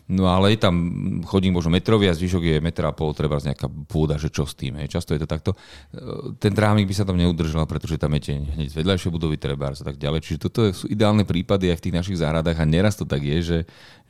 No 0.04 0.28
ale 0.28 0.52
je 0.52 0.60
tam 0.60 0.76
chodník 1.24 1.56
možno 1.56 1.72
metrový 1.72 2.12
a 2.12 2.18
zvyšok 2.18 2.44
je 2.44 2.58
metra 2.60 2.92
a 2.92 2.96
pol, 2.96 3.16
treba 3.16 3.40
z 3.40 3.56
nejaká 3.56 3.72
pôda, 3.88 4.20
že 4.20 4.28
čo 4.28 4.44
s 4.44 4.52
tým. 4.52 4.76
Hej. 4.84 5.00
Často 5.00 5.16
je 5.16 5.24
to 5.24 5.28
takto. 5.32 5.56
E, 5.96 6.36
ten 6.44 6.52
trávnik 6.52 6.92
by 6.92 6.96
sa 6.96 7.08
tam 7.08 7.16
neudržal, 7.16 7.64
pretože 7.64 7.96
tam 7.96 8.12
je 8.20 8.36
hneď 8.36 8.68
vedľajšie 8.76 9.08
budovy 9.08 9.40
treba 9.40 9.72
a 9.72 9.76
tak 9.76 9.96
ďalej. 9.96 10.20
Čiže 10.28 10.40
toto 10.44 10.60
sú 10.76 10.92
ideálne 10.92 11.24
prípady 11.24 11.72
aj 11.72 11.80
v 11.80 11.84
tých 11.88 11.96
našich 11.96 12.18
záhradách 12.20 12.60
a 12.60 12.66
neraz 12.68 13.00
to 13.00 13.08
tak 13.08 13.24
je, 13.24 13.38
že, 13.40 13.60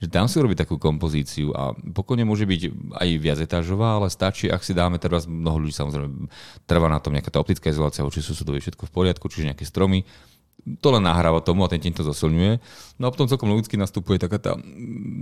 že 0.01 0.07
tam 0.09 0.25
si 0.25 0.41
urobiť 0.41 0.65
takú 0.65 0.81
kompozíciu 0.81 1.53
a 1.53 1.77
pokojne 1.77 2.25
môže 2.25 2.49
byť 2.49 2.61
aj 2.97 3.09
viac 3.21 3.37
etážová, 3.37 4.01
ale 4.01 4.09
stačí, 4.09 4.49
ak 4.49 4.65
si 4.65 4.73
dáme 4.73 4.97
teraz 4.97 5.29
mnoho 5.29 5.61
ľudí 5.61 5.77
samozrejme 5.77 6.25
trvá 6.65 6.89
na 6.89 6.97
tom 6.97 7.13
nejaká 7.13 7.29
tá 7.29 7.37
optická 7.37 7.69
izolácia, 7.69 8.01
či 8.09 8.25
sú 8.25 8.33
súdovie 8.33 8.65
všetko 8.65 8.89
v 8.89 8.93
poriadku, 8.93 9.29
čiže 9.29 9.53
nejaké 9.53 9.65
stromy, 9.69 10.01
to 10.63 10.87
len 10.95 11.03
nahráva 11.03 11.43
tomu 11.43 11.67
a 11.67 11.71
ten 11.71 11.79
tým 11.79 11.91
to 11.91 12.07
zosilňuje. 12.07 12.59
No 12.95 13.07
a 13.07 13.11
potom 13.11 13.27
celkom 13.27 13.51
logicky 13.51 13.75
nastupuje 13.75 14.15
taká 14.15 14.39
tá 14.39 14.55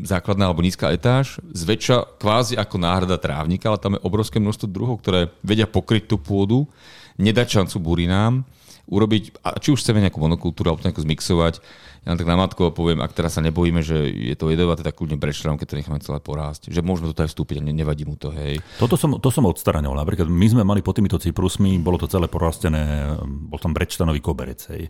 základná 0.06 0.46
alebo 0.46 0.62
nízka 0.62 0.94
etáž, 0.94 1.42
zväčša 1.50 2.22
kvázi 2.22 2.54
ako 2.62 2.78
náhrada 2.78 3.18
trávnika, 3.18 3.74
ale 3.74 3.82
tam 3.82 3.98
je 3.98 4.06
obrovské 4.06 4.38
množstvo 4.38 4.70
druhov, 4.70 5.02
ktoré 5.02 5.34
vedia 5.42 5.66
pokryť 5.66 6.14
tú 6.14 6.22
pôdu, 6.22 6.70
nedať 7.18 7.58
šancu 7.62 7.82
burinám, 7.82 8.46
urobiť, 8.92 9.42
a 9.42 9.58
či 9.58 9.74
už 9.74 9.82
chceme 9.82 10.04
nejakú 10.04 10.20
monokultúru 10.20 10.74
alebo 10.74 10.84
nejakú 10.86 11.02
zmixovať, 11.02 11.64
ja 12.02 12.18
tak 12.18 12.26
na 12.26 12.34
matko 12.34 12.74
poviem, 12.74 12.98
ak 12.98 13.14
teraz 13.14 13.38
sa 13.38 13.46
nebojíme, 13.46 13.86
že 13.86 14.10
je 14.10 14.34
to 14.34 14.50
jedovaté, 14.50 14.82
tak 14.82 14.98
kľudne 14.98 15.22
brečľam, 15.22 15.62
keď 15.62 15.68
to 15.70 15.78
necháme 15.78 16.02
celé 16.02 16.18
porásť. 16.18 16.74
Že 16.74 16.82
môžeme 16.82 17.14
do 17.14 17.16
toho 17.16 17.30
vstúpiť 17.30 17.62
a 17.62 17.70
nevadí 17.70 18.10
mu 18.10 18.18
to, 18.18 18.34
hej. 18.34 18.58
Toto 18.82 18.98
som, 18.98 19.22
to 19.22 19.30
som 19.30 19.46
odstranil. 19.46 19.94
Napríklad 19.94 20.26
my 20.26 20.48
sme 20.50 20.66
mali 20.66 20.82
pod 20.82 20.98
týmito 20.98 21.22
cyprusmi, 21.22 21.78
bolo 21.78 22.02
to 22.02 22.10
celé 22.10 22.26
porastené, 22.26 23.14
bol 23.22 23.62
tam 23.62 23.78
brečtanový 23.78 24.18
koberec, 24.18 24.66
hej 24.74 24.90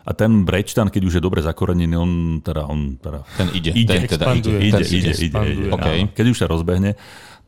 a 0.00 0.10
ten 0.16 0.48
Brečtan, 0.48 0.88
keď 0.88 1.02
už 1.04 1.14
je 1.18 1.22
dobre 1.22 1.40
zakorenený, 1.44 1.94
on 1.96 2.12
teda... 2.40 2.64
On 2.66 2.96
teda 2.96 3.20
ten 3.36 3.48
ide, 3.52 3.70
ide, 3.76 4.06
ten 4.06 4.08
teda 4.08 4.24
ide, 4.32 4.50
ide, 4.56 4.84
ide, 4.84 5.12
ide, 5.12 5.12
ide, 5.12 5.40
ide, 5.44 5.70
okay. 5.72 6.08
Keď 6.12 6.26
už 6.32 6.38
sa 6.40 6.46
rozbehne, 6.48 6.96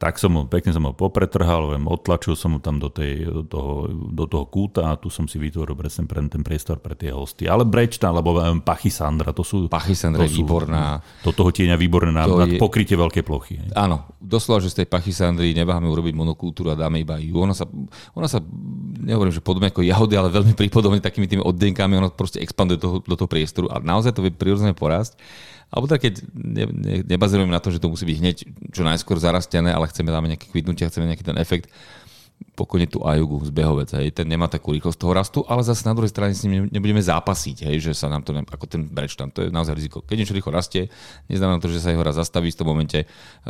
tak 0.03 0.19
som 0.19 0.35
ho, 0.35 0.43
pekne 0.51 0.75
som 0.75 0.83
ho 0.83 0.91
popretrhal, 0.91 1.79
viem, 1.79 1.87
otlačil 1.87 2.35
som 2.35 2.59
ho 2.59 2.61
tam 2.61 2.83
do, 2.83 2.91
tej, 2.91 3.23
do, 3.23 3.47
toho, 3.47 3.87
do 4.11 4.27
toho 4.27 4.51
kúta 4.51 4.91
a 4.91 4.99
tu 4.99 5.07
som 5.07 5.31
si 5.31 5.39
vytvoril 5.39 5.79
presne 5.79 6.11
pre 6.11 6.19
ten 6.27 6.43
priestor 6.43 6.83
pre 6.83 6.99
tie 6.99 7.15
hosty. 7.15 7.47
Ale 7.47 7.63
Brečta, 7.63 8.11
alebo 8.11 8.35
um, 8.35 8.59
Pachysandra, 8.59 9.31
to 9.31 9.47
sú... 9.47 9.71
Pachysandra 9.71 10.27
je 10.27 10.43
výborná. 10.43 10.99
Do 11.23 11.31
toho 11.31 11.55
tieňa 11.55 11.79
výborné 11.79 12.11
na, 12.11 12.27
na 12.27 12.51
je... 12.51 12.59
pokrytie 12.59 12.99
veľké 12.99 13.23
plochy. 13.23 13.63
Hej. 13.63 13.79
Áno, 13.79 14.11
doslova, 14.19 14.59
že 14.59 14.75
z 14.75 14.83
tej 14.83 14.91
Pachysandry 14.91 15.55
neváhame 15.55 15.87
urobiť 15.87 16.19
monokultúru 16.19 16.75
a 16.75 16.77
dáme 16.77 16.99
iba 16.99 17.23
ju. 17.23 17.39
Ona 17.39 17.55
sa, 17.55 17.71
ona 18.19 18.27
sa 18.27 18.43
nehovorím, 18.99 19.39
že 19.39 19.39
podobne 19.39 19.71
ako 19.71 19.87
jahody, 19.87 20.19
ale 20.19 20.35
veľmi 20.35 20.59
pripodobne 20.67 20.99
takými 20.99 21.31
tými 21.31 21.47
oddenkami, 21.47 21.95
ona 21.95 22.11
proste 22.11 22.43
expanduje 22.43 22.83
toho, 22.83 22.99
do 23.07 23.15
toho 23.15 23.31
priestoru 23.31 23.71
a 23.71 23.79
naozaj 23.79 24.19
to 24.19 24.27
vie 24.27 24.35
prirodzene 24.35 24.75
porásť. 24.75 25.15
Alebo 25.73 25.89
tak, 25.89 26.05
keď 26.05 26.21
ne, 26.37 26.69
ne, 26.69 26.97
nebazirujeme 27.01 27.49
na 27.49 27.57
to, 27.57 27.73
že 27.73 27.81
to 27.81 27.89
musí 27.89 28.05
byť 28.05 28.17
hneď 28.21 28.37
čo 28.77 28.85
najskôr 28.85 29.17
zarastené, 29.17 29.73
ale 29.73 29.89
chceme 29.89 30.13
dáme 30.13 30.29
nejaké 30.29 30.53
kvitnutie, 30.53 30.85
chceme 30.85 31.09
nejaký 31.09 31.25
ten 31.25 31.41
efekt, 31.41 31.73
pokojne 32.55 32.87
tú 32.91 33.03
Ajugu 33.03 33.43
z 33.47 33.51
behovec, 33.51 33.91
hej, 33.97 34.15
ten 34.15 34.27
nemá 34.29 34.47
takú 34.47 34.73
rýchlosť 34.73 34.99
toho 34.99 35.13
rastu, 35.13 35.39
ale 35.49 35.67
zase 35.67 35.85
na 35.85 35.95
druhej 35.97 36.13
strane 36.13 36.33
s 36.33 36.45
ním 36.47 36.69
nebudeme 36.69 37.01
zápasiť, 37.03 37.69
hej, 37.69 37.77
že 37.79 37.93
sa 37.93 38.11
nám 38.11 38.23
to, 38.25 38.35
ako 38.35 38.67
ten 38.67 38.87
breč 38.89 39.19
tam, 39.19 39.29
to 39.29 39.47
je 39.47 39.49
naozaj 39.51 39.77
riziko. 39.77 40.01
Keď 40.03 40.17
niečo 40.17 40.37
rýchlo 40.37 40.53
rastie, 40.53 40.89
neznamená 41.29 41.61
to, 41.61 41.69
že 41.69 41.83
sa 41.83 41.93
jeho 41.93 42.05
raz 42.05 42.17
zastaví 42.17 42.49
v 42.53 42.59
tom 42.59 42.69
momente. 42.69 43.05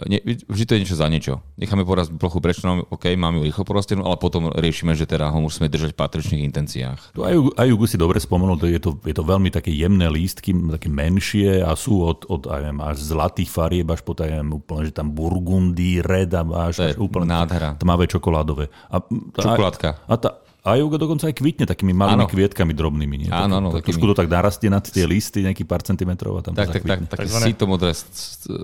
Ne, 0.09 0.19
vždy 0.25 0.65
to 0.65 0.75
je 0.75 0.81
niečo 0.83 0.97
za 0.99 1.07
niečo. 1.07 1.45
Necháme 1.61 1.87
porast 1.87 2.11
plochu 2.17 2.41
brečnom, 2.43 2.89
OK, 2.89 3.13
máme 3.15 3.43
ju 3.43 3.49
rýchlo 3.49 3.65
porastenú, 3.69 4.03
ale 4.07 4.17
potom 4.17 4.51
riešime, 4.53 4.97
že 4.97 5.05
teda 5.05 5.29
ho 5.29 5.39
musíme 5.43 5.69
držať 5.69 5.93
v 5.95 6.01
patričných 6.01 6.43
intenciách. 6.49 7.17
Tu 7.17 7.21
Ajugu, 7.23 7.51
Ajugu 7.59 7.85
si 7.87 7.97
dobre 8.01 8.19
spomenul, 8.23 8.57
to 8.59 8.67
je, 8.71 8.81
to, 8.81 8.97
je 9.03 9.15
to 9.15 9.25
veľmi 9.25 9.53
také 9.53 9.71
jemné 9.75 10.09
lístky, 10.09 10.55
také 10.73 10.89
menšie 10.89 11.61
a 11.61 11.75
sú 11.77 12.05
od, 12.05 12.25
od 12.29 12.49
aj, 12.49 12.73
až 12.81 12.97
zlatých 13.03 13.51
farieb 13.51 13.89
až 13.93 14.01
po 14.03 14.17
úplne, 14.53 14.83
že 14.87 14.95
tam 14.95 15.11
burgundy, 15.13 16.01
red 16.01 16.33
a 16.37 16.43
až, 16.69 16.93
až 16.93 17.01
úplne 17.01 17.33
nádhera. 17.33 17.75
tmavé 17.77 18.07
čokoládové. 18.07 18.71
A, 18.91 18.97
Čokoládka. 19.37 19.89
A, 20.09 20.15
a 20.15 20.15
tá, 20.17 20.31
a 20.63 20.79
Juga 20.79 20.95
dokonca 20.95 21.27
aj 21.27 21.35
kvitne 21.35 21.67
takými 21.67 21.91
malými 21.91 22.23
ano. 22.23 22.31
kvietkami 22.31 22.71
drobnými. 22.71 23.27
Nie? 23.27 23.31
Áno, 23.35 23.59
áno. 23.59 23.75
Tak, 23.75 23.83
trošku 23.83 24.07
to 24.07 24.15
tak 24.15 24.31
narastie 24.31 24.71
nad 24.71 24.87
tie 24.87 25.03
listy, 25.11 25.43
nejaký 25.43 25.67
pár 25.67 25.83
centimetrov 25.83 26.39
a 26.39 26.41
tam 26.47 26.55
tak, 26.55 26.71
to 26.71 26.79
tak, 26.79 26.83
tak, 26.87 26.99
tak, 27.11 27.19
také 27.19 27.27
síto 27.51 27.67
modré 27.67 27.91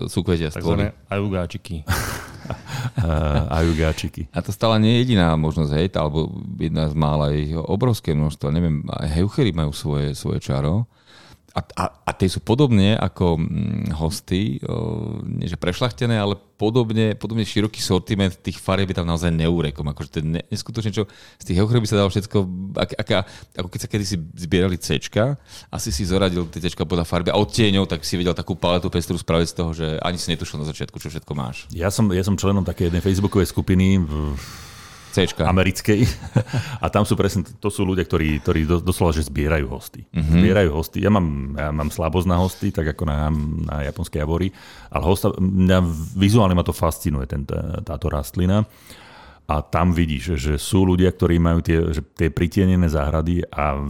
súkvetia 0.06 0.54
Takzvané 0.54 0.94
ajugáčiky. 1.10 1.82
ajugáčiky. 3.58 4.30
A 4.30 4.38
to 4.46 4.54
stále 4.54 4.78
nie 4.78 4.94
je 4.94 5.10
jediná 5.10 5.34
možnosť, 5.34 5.72
hej, 5.74 5.86
alebo 5.98 6.30
jedna 6.54 6.86
z 6.86 6.94
mála, 6.94 7.34
ich 7.34 7.50
obrovské 7.58 8.14
množstvo. 8.14 8.46
Neviem, 8.54 8.86
aj 8.86 9.18
heuchery 9.18 9.50
majú 9.50 9.74
svoje, 9.74 10.14
svoje 10.14 10.38
čaro 10.38 10.86
a, 11.58 11.60
a, 11.74 11.84
a 12.06 12.10
tie 12.14 12.30
sú 12.30 12.38
podobne 12.38 12.94
ako 12.94 13.34
hm, 13.34 13.90
hosty, 13.98 14.62
nie 15.26 15.50
že 15.50 15.58
prešlachtené, 15.58 16.14
ale 16.14 16.38
podobne, 16.38 17.18
podobne 17.18 17.42
široký 17.42 17.82
sortiment 17.82 18.30
tých 18.30 18.62
farieb 18.62 18.90
je 18.90 18.98
tam 18.98 19.06
naozaj 19.10 19.34
neurekom. 19.34 19.86
Akože 19.90 20.22
ten 20.22 20.38
ne, 20.38 20.42
neskutočne, 20.50 20.94
čo 20.94 21.10
z 21.38 21.44
tých 21.44 21.58
heuchrov 21.58 21.82
by 21.82 21.88
sa 21.90 21.98
dalo 21.98 22.10
všetko, 22.10 22.38
ak, 22.78 22.90
aká, 22.98 23.18
ako 23.58 23.68
keď 23.70 23.80
sa 23.82 23.90
kedysi 23.90 24.16
zbierali 24.38 24.78
C, 24.78 25.02
asi 25.70 25.88
si 25.90 26.02
zoradil 26.06 26.46
tie 26.50 26.62
C 26.62 26.74
podľa 26.78 27.06
farby 27.06 27.34
a 27.34 27.38
odtieňov, 27.38 27.90
tak 27.90 28.06
si 28.06 28.14
vedel 28.14 28.34
takú 28.34 28.54
paletu 28.54 28.90
pestru 28.90 29.18
spraviť 29.18 29.48
z 29.50 29.54
toho, 29.54 29.70
že 29.74 29.86
ani 29.98 30.18
si 30.18 30.30
netušil 30.30 30.62
na 30.62 30.66
začiatku, 30.66 30.98
čo 31.02 31.10
všetko 31.10 31.32
máš. 31.34 31.66
Ja 31.74 31.90
som, 31.90 32.10
ja 32.14 32.22
som 32.22 32.38
členom 32.38 32.62
také 32.62 32.86
jednej 32.86 33.02
facebookovej 33.02 33.50
skupiny 33.50 33.98
v 33.98 34.34
C-čka. 35.18 35.42
americkej. 35.50 36.06
A 36.84 36.86
tam 36.86 37.02
sú 37.02 37.18
presne, 37.18 37.42
to 37.42 37.68
sú 37.68 37.82
ľudia, 37.82 38.06
ktorí, 38.06 38.38
ktorí 38.38 38.60
doslova, 38.64 39.10
že 39.10 39.26
zbierajú 39.26 39.66
hosty. 39.66 40.06
Mm-hmm. 40.06 40.34
Zbierajú 40.38 40.70
hosty. 40.70 40.98
Ja 41.02 41.10
mám, 41.10 41.58
ja 41.58 41.74
mám 41.74 41.90
slabosť 41.90 42.26
na 42.30 42.36
hosty, 42.38 42.70
tak 42.70 42.94
ako 42.94 43.02
na, 43.08 43.28
na 43.66 43.76
japonskej 43.90 44.22
javory, 44.22 44.54
ale 44.94 45.02
hosta, 45.02 45.34
mňa 45.34 45.78
vizuálne 46.14 46.54
ma 46.54 46.62
to 46.62 46.76
fascinuje, 46.76 47.26
ten, 47.26 47.42
táto 47.82 48.06
rastlina. 48.06 48.62
A 49.48 49.64
tam 49.64 49.96
vidíš, 49.96 50.36
že 50.36 50.60
sú 50.60 50.84
ľudia, 50.84 51.08
ktorí 51.08 51.40
majú 51.40 51.64
tie, 51.64 51.80
že 51.88 52.04
tie 52.04 52.28
pritienené 52.28 52.84
záhrady 52.84 53.48
a 53.48 53.80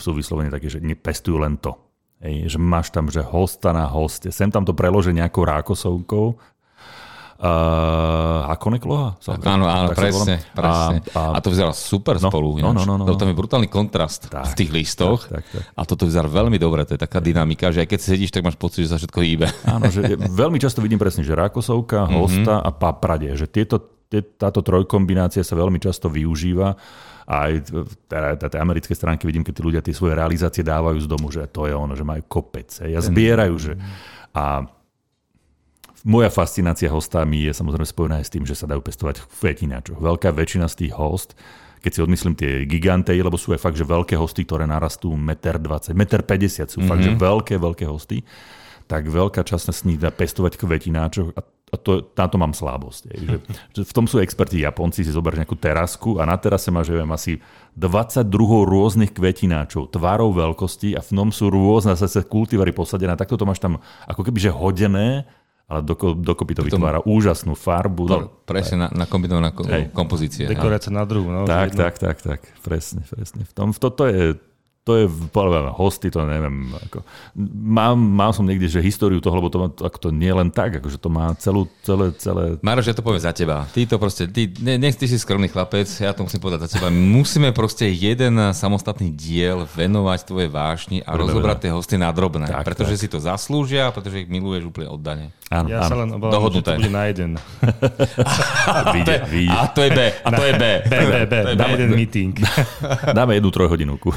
sú 0.00 0.16
vyslovene 0.16 0.48
také, 0.48 0.72
že 0.72 0.80
nepestujú 0.80 1.36
len 1.36 1.60
to. 1.60 1.76
Ej, 2.22 2.54
že 2.54 2.58
máš 2.62 2.88
tam, 2.94 3.10
že 3.10 3.20
hosta 3.20 3.74
na 3.74 3.84
hoste. 3.84 4.30
Sem 4.32 4.48
tam 4.48 4.62
to 4.64 4.72
prelože 4.72 5.10
nejakou 5.12 5.42
rákosovkou, 5.42 6.38
Uh, 7.42 8.46
ako 8.54 8.66
nekloha? 8.70 9.18
Áno, 9.42 9.66
áno, 9.66 9.90
presne. 9.98 10.38
presne. 10.54 11.02
A, 11.10 11.18
a, 11.18 11.22
a 11.34 11.38
to 11.42 11.50
vyzerá 11.50 11.74
super 11.74 12.22
no, 12.22 12.30
spolu. 12.30 12.62
No, 12.62 12.70
no, 12.70 12.86
no, 12.86 12.94
no, 12.94 13.02
no. 13.02 13.18
Tam 13.18 13.26
je 13.26 13.34
brutálny 13.34 13.66
kontrast 13.66 14.30
tak, 14.30 14.54
v 14.54 14.62
tých 14.62 14.70
listoch. 14.70 15.26
Tak, 15.26 15.42
tak, 15.42 15.44
tak. 15.50 15.62
A 15.74 15.82
toto 15.82 16.06
vyzerá 16.06 16.30
veľmi 16.30 16.54
dobre. 16.62 16.86
To 16.86 16.94
je 16.94 17.02
taká 17.02 17.18
dynamika, 17.18 17.74
že 17.74 17.82
aj 17.82 17.90
keď 17.90 17.98
sedíš, 17.98 18.30
tak 18.30 18.46
máš 18.46 18.54
pocit, 18.54 18.86
že 18.86 18.94
sa 18.94 18.98
všetko 19.02 19.18
hýbe. 19.26 19.50
Áno, 19.66 19.90
že 19.90 20.14
veľmi 20.14 20.62
často 20.62 20.78
vidím 20.78 21.02
presne, 21.02 21.26
že 21.26 21.34
rákosovka, 21.34 22.06
mhm. 22.06 22.14
hosta 22.14 22.62
a 22.62 22.70
paprade. 22.70 23.34
Že 23.34 23.50
tieto, 23.50 23.76
táto 24.38 24.62
trojkombinácia 24.62 25.42
sa 25.42 25.58
veľmi 25.58 25.82
často 25.82 26.06
využíva. 26.06 26.78
A 27.26 27.50
aj 27.50 27.74
teda, 28.06 28.38
tej 28.38 28.62
americké 28.62 28.94
stránky 28.94 29.26
vidím, 29.26 29.42
keď 29.42 29.54
tí 29.58 29.62
ľudia 29.66 29.82
tie 29.82 29.90
svoje 29.90 30.14
realizácie 30.14 30.62
dávajú 30.62 30.98
z 31.02 31.10
domu, 31.10 31.26
že 31.34 31.42
to 31.50 31.66
je 31.66 31.74
ono, 31.74 31.98
že 31.98 32.06
majú 32.06 32.22
kopec. 32.30 32.70
Ja 32.86 33.02
zbierajú, 33.02 33.54
že... 33.58 33.74
A 34.30 34.62
moja 36.02 36.30
fascinácia 36.30 36.90
hostami 36.90 37.46
je 37.46 37.52
samozrejme 37.54 37.86
spojená 37.86 38.14
aj 38.22 38.26
s 38.26 38.32
tým, 38.34 38.44
že 38.46 38.58
sa 38.58 38.66
dajú 38.66 38.82
pestovať 38.82 39.22
v 39.22 39.26
kvetináčoch. 39.30 39.98
Veľká 39.98 40.34
väčšina 40.34 40.66
z 40.66 40.86
tých 40.86 40.92
host, 40.98 41.38
keď 41.82 41.90
si 41.90 42.00
odmyslím 42.02 42.34
tie 42.38 42.62
gigantej, 42.66 43.18
lebo 43.22 43.34
sú 43.38 43.54
aj 43.54 43.62
fakt, 43.62 43.78
že 43.78 43.86
veľké 43.86 44.14
hosty, 44.14 44.46
ktoré 44.46 44.66
narastú 44.66 45.14
1,20 45.14 45.94
m, 45.94 46.02
1,50 46.02 46.22
m, 46.22 46.70
sú 46.70 46.78
mm-hmm. 46.78 46.90
fakt, 46.90 47.02
že 47.02 47.12
mhm. 47.14 47.18
veľké, 47.18 47.54
veľké 47.58 47.84
hosty, 47.90 48.22
tak 48.86 49.08
veľká 49.08 49.42
časť 49.46 49.86
nich 49.88 49.98
dá 49.98 50.10
pestovať 50.12 50.58
kvetináčoch 50.58 51.32
a, 51.32 51.40
a 51.42 51.76
to, 51.80 52.12
na 52.12 52.26
to 52.28 52.36
mám 52.36 52.52
slabosť. 52.54 53.02
Je, 53.08 53.16
že, 53.24 53.36
že 53.78 53.82
v 53.86 53.92
tom 53.94 54.06
sú 54.06 54.22
experti 54.22 54.62
Japonci, 54.62 55.06
si 55.06 55.10
zoberieš 55.14 55.42
nejakú 55.42 55.56
terasku 55.58 56.18
a 56.18 56.26
na 56.26 56.38
terase 56.38 56.70
máš, 56.74 56.94
viem, 56.94 57.08
asi 57.10 57.38
22 57.78 58.26
rôznych 58.68 59.10
kvetináčov, 59.14 59.90
tvarov 59.90 60.34
veľkosti 60.34 60.94
a 60.94 61.00
v 61.00 61.10
tom 61.10 61.30
sú 61.30 61.50
rôzne 61.50 61.94
zase 61.98 62.26
kultivary 62.26 62.70
posadené. 62.70 63.16
Takto 63.16 63.38
to 63.38 63.48
máš 63.48 63.62
tam 63.62 63.80
ako 64.06 64.22
keby 64.28 64.38
že 64.38 64.52
hodené, 64.52 65.24
ale 65.70 65.80
doko, 65.86 66.12
dokopy 66.12 66.52
to 66.58 66.62
vytvára 66.66 67.00
úžasnú 67.02 67.56
farbu. 67.56 68.04
No, 68.04 68.28
presne, 68.44 68.86
na, 68.86 68.88
na 68.92 69.06
kombinovaná 69.08 69.54
kompozícia. 69.94 70.44
Dekorácia 70.44 70.92
na 70.92 71.06
druhu. 71.08 71.32
No, 71.32 71.48
tak, 71.48 71.72
tak, 71.72 71.96
tak, 71.96 72.20
tak, 72.20 72.40
presne, 72.60 73.02
presne. 73.08 73.48
V 73.48 73.52
tom, 73.56 73.72
v 73.72 73.78
toto 73.80 74.04
je 74.04 74.36
to 74.82 74.98
je, 74.98 75.06
poviem, 75.30 75.70
hosty, 75.70 76.10
to 76.10 76.26
neviem. 76.26 76.74
Ako, 76.74 77.06
mám, 77.54 77.94
mal 77.94 78.34
som 78.34 78.42
niekde, 78.42 78.66
že 78.66 78.82
históriu 78.82 79.22
toho, 79.22 79.38
lebo 79.38 79.46
to, 79.46 79.58
má, 79.62 79.68
ako 79.70 79.98
to 79.98 80.10
nie 80.10 80.34
len 80.34 80.50
tak, 80.50 80.82
akože 80.82 80.98
to 80.98 81.06
má 81.06 81.30
celú, 81.38 81.70
celé, 81.86 82.10
celé... 82.18 82.58
Maroš, 82.58 82.90
ja 82.90 82.96
to 82.98 83.06
poviem 83.06 83.22
za 83.22 83.30
teba. 83.30 83.62
Ty 83.70 83.86
to 83.86 83.96
proste, 84.02 84.26
ty, 84.34 84.50
ne, 84.58 84.82
nech 84.82 84.98
ty 84.98 85.06
si 85.06 85.22
skromný 85.22 85.46
chlapec, 85.46 85.86
ja 85.86 86.10
to 86.10 86.26
musím 86.26 86.42
povedať 86.42 86.66
za 86.66 86.70
teba. 86.78 86.90
Musíme 86.90 87.54
proste 87.54 87.86
jeden 87.94 88.34
samostatný 88.50 89.14
diel 89.14 89.70
venovať 89.70 90.26
tvoje 90.26 90.50
vášni 90.50 90.98
a 91.06 91.14
Dobre, 91.14 91.30
rozobrať 91.30 91.58
tie 91.62 91.70
hosty 91.70 91.94
na 91.94 92.10
drobné. 92.10 92.50
Tak, 92.50 92.66
pretože 92.66 92.98
tak. 92.98 93.02
si 93.06 93.06
to 93.06 93.22
zaslúžia, 93.22 93.94
pretože 93.94 94.26
ich 94.26 94.28
miluješ 94.34 94.66
úplne 94.66 94.90
oddane. 94.90 95.30
Áno, 95.52 95.68
ja 95.68 95.84
áno. 95.84 95.90
sa 95.92 95.96
len 96.00 96.08
obávam, 96.16 96.48
že 96.48 96.64
to 96.64 96.72
bude 96.80 96.88
na 96.88 97.04
jeden. 97.12 97.36
Vyjde, 98.96 99.16
vyjde. 99.28 99.52
A 99.52 99.68
to 99.68 99.80
je 99.84 99.90
B. 99.92 100.00
A 100.24 100.28
to 100.32 100.42
je 100.48 100.52
B. 100.56 100.64
B, 100.88 100.94
B, 100.96 101.14
B. 101.28 101.34
Dáme 101.52 101.72
jeden 101.76 101.92
meeting. 101.92 102.34
Dáme 103.18 103.36
jednu 103.36 103.50
trojhodinovku. 103.52 104.08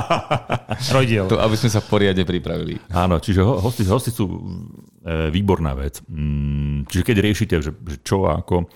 Trojdiel. 0.92 1.26
To, 1.26 1.42
aby 1.42 1.58
sme 1.58 1.70
sa 1.74 1.82
v 1.82 1.86
poriade 1.90 2.22
pripravili. 2.22 2.78
Áno, 2.94 3.18
čiže 3.18 3.42
hosti, 3.42 3.82
hosti 3.90 4.14
sú 4.14 4.24
e, 5.02 5.34
výborná 5.34 5.74
vec. 5.74 5.98
Mm, 6.06 6.86
čiže 6.86 7.02
keď 7.02 7.16
riešite, 7.18 7.54
že, 7.58 7.74
že 7.74 7.96
čo 8.06 8.30
a 8.30 8.38
ako, 8.38 8.70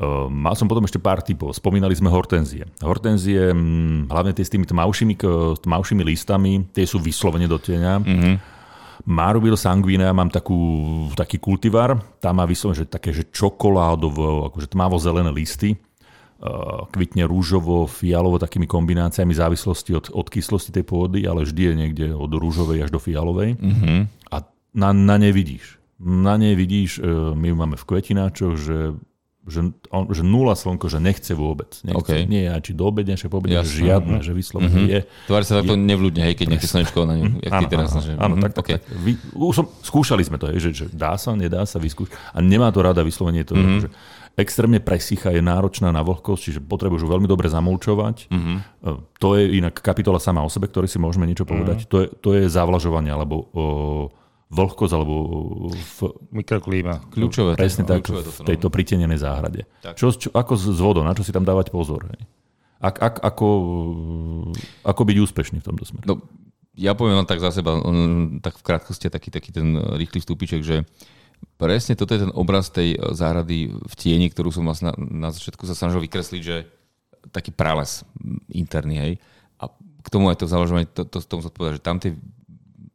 Uh, 0.00 0.32
mal 0.32 0.56
som 0.56 0.64
potom 0.64 0.80
ešte 0.88 0.96
pár 0.96 1.20
typov. 1.20 1.52
Spomínali 1.52 1.92
sme 1.92 2.08
hortenzie. 2.08 2.64
Hortenzie, 2.80 3.52
um, 3.52 4.08
hlavne 4.08 4.32
tie 4.32 4.40
s 4.40 4.48
tými 4.48 4.64
tmavšími, 4.64 5.12
tmavšími 5.60 6.00
listami, 6.00 6.64
tie 6.72 6.88
sú 6.88 6.96
vyslovene 7.04 7.44
do 7.44 7.60
tieňa. 7.60 8.00
Mm-hmm. 8.00 8.34
Marubil 9.08 9.56
sanguinea 9.56 10.12
mám 10.12 10.28
takú, 10.28 10.58
taký 11.16 11.40
kultivar, 11.40 11.96
tam 12.20 12.40
má 12.40 12.44
vyslovene 12.44 12.84
že 12.84 12.86
také, 12.86 13.10
že 13.16 13.28
čokoládovo, 13.32 14.52
akože 14.52 14.68
tmavo-zelené 14.68 15.32
listy. 15.32 15.78
Eh, 16.40 16.48
kvitne 16.88 17.28
rúžovo, 17.28 17.84
fialovo 17.84 18.40
takými 18.40 18.64
kombináciami 18.64 19.36
v 19.36 19.40
závislosti 19.44 19.92
od, 19.92 20.08
od 20.08 20.24
kyslosti 20.32 20.72
tej 20.72 20.88
pôdy, 20.88 21.28
ale 21.28 21.44
vždy 21.44 21.62
je 21.68 21.74
niekde 21.76 22.06
od 22.16 22.32
rúžovej 22.32 22.88
až 22.88 22.96
do 22.96 22.96
fialovej. 22.96 23.60
Mm-hmm. 23.60 24.00
A 24.32 24.48
na, 24.72 24.88
na 24.96 25.20
nej 25.20 25.36
vidíš. 25.36 25.76
Na 26.00 26.40
nej 26.40 26.56
vidíš, 26.56 26.96
eh, 26.96 27.36
my 27.36 27.44
ju 27.44 27.56
máme 27.60 27.76
v 27.76 27.84
kvetináčoch, 27.84 28.56
že 28.56 28.96
že, 29.48 29.72
on, 29.88 30.04
že 30.12 30.20
nula 30.20 30.52
slnko, 30.52 30.92
že 30.92 31.00
nechce 31.00 31.32
vôbec. 31.32 31.72
Nechce, 31.80 31.96
okay. 31.96 32.28
Nie, 32.28 32.52
či 32.60 32.76
do 32.76 32.92
obedne, 32.92 33.16
či 33.16 33.26
po 33.32 33.40
obedne, 33.40 33.64
žiadne, 33.64 34.20
že 34.20 34.36
vyslovene 34.36 34.68
mm-hmm. 34.68 34.92
je. 34.92 35.00
Tvári 35.26 35.44
sa 35.48 35.64
takto 35.64 35.80
nevľúdne, 35.80 36.22
hej, 36.28 36.34
keď 36.36 36.46
nechce 36.56 36.68
slnečko 36.68 37.08
na 37.08 37.14
ňu, 37.16 37.40
jak 37.40 37.52
áno, 37.56 37.60
ty 37.64 37.64
teraz. 37.72 37.88
Áno, 37.96 38.02
že, 38.04 38.12
áno 38.20 38.34
mm, 38.36 38.42
tak, 38.44 38.52
okay. 38.60 38.76
tak. 38.76 38.84
Vy, 39.00 39.12
už 39.32 39.54
som, 39.56 39.66
skúšali 39.80 40.22
sme 40.22 40.36
to, 40.36 40.52
hej, 40.52 40.60
že, 40.68 40.70
že 40.76 40.84
dá 40.92 41.16
sa, 41.16 41.32
nedá 41.32 41.64
sa 41.64 41.80
vyskúšať. 41.80 42.12
A 42.36 42.38
nemá 42.44 42.68
to 42.68 42.84
rada 42.84 43.00
vyslovene 43.00 43.40
to, 43.48 43.56
mm-hmm. 43.56 43.80
že 43.80 43.88
extrémne 44.36 44.78
presícha, 44.78 45.32
je 45.32 45.42
náročná 45.42 45.88
na 45.90 46.04
vlhkosť, 46.04 46.40
čiže 46.40 46.60
potrebuješ 46.60 47.08
veľmi 47.08 47.26
dobre 47.26 47.48
zamulčovať. 47.48 48.28
Mm-hmm. 48.28 48.56
To 49.20 49.28
je 49.40 49.56
inak 49.56 49.80
kapitola 49.80 50.20
sama 50.20 50.44
o 50.44 50.52
sebe, 50.52 50.68
ktorý 50.68 50.86
si 50.86 51.00
môžeme 51.00 51.24
niečo 51.24 51.48
povedať. 51.48 51.84
Mm-hmm. 51.84 51.92
To, 51.92 51.96
je, 52.00 52.06
to 52.20 52.28
je 52.36 52.42
zavlažovanie, 52.46 53.10
alebo 53.10 53.48
o, 53.50 53.64
vlhkosť, 54.50 54.92
alebo 54.92 55.14
v, 55.72 55.98
mikroklíma. 56.34 57.14
Kľúčové. 57.14 57.54
Presne 57.54 57.86
tak, 57.86 58.06
v 58.10 58.42
tejto 58.42 58.66
no. 58.68 58.74
pritenenej 58.74 59.18
záhrade. 59.22 59.64
Čo, 59.94 60.10
čo, 60.10 60.28
ako 60.34 60.52
s 60.58 60.80
vodou, 60.82 61.06
na 61.06 61.14
čo 61.14 61.22
si 61.22 61.30
tam 61.30 61.46
dávať 61.46 61.70
pozor? 61.70 62.10
Hej? 62.10 62.26
Ak, 62.82 62.98
ak, 62.98 63.14
ako, 63.22 63.48
ako 64.82 65.00
byť 65.06 65.16
úspešný 65.22 65.58
v 65.62 65.66
tomto 65.70 65.84
smere? 65.86 66.04
No, 66.04 66.18
ja 66.74 66.98
poviem 66.98 67.22
len 67.22 67.28
tak 67.28 67.38
za 67.38 67.54
seba, 67.54 67.78
tak 68.42 68.58
v 68.58 68.66
krátkosti 68.66 69.06
taký, 69.06 69.30
taký 69.30 69.54
ten 69.54 69.78
rýchly 69.94 70.18
vstúpiček, 70.18 70.62
že 70.66 70.82
Presne 71.60 71.96
toto 71.96 72.16
je 72.16 72.24
ten 72.24 72.32
obraz 72.32 72.72
tej 72.72 72.96
e, 72.96 72.98
záhrady 73.12 73.68
v 73.72 73.94
tieni, 73.96 74.32
ktorú 74.32 74.48
som 74.52 74.64
vlastne 74.64 74.92
na, 74.92 75.28
na 75.28 75.30
začiatku 75.32 75.68
sa 75.68 75.76
snažil 75.76 76.00
vykresliť, 76.04 76.42
že 76.44 76.68
taký 77.32 77.52
prales 77.52 78.00
interný, 78.48 78.96
hej. 78.96 79.12
A 79.60 79.68
k 80.00 80.08
tomu 80.08 80.32
aj 80.32 80.40
to 80.40 80.48
založenie, 80.48 80.88
to, 80.88 81.04
to, 81.04 81.20
tomu 81.20 81.44
povedať, 81.52 81.80
že 81.80 81.84
tam 81.84 82.00
tie 82.00 82.16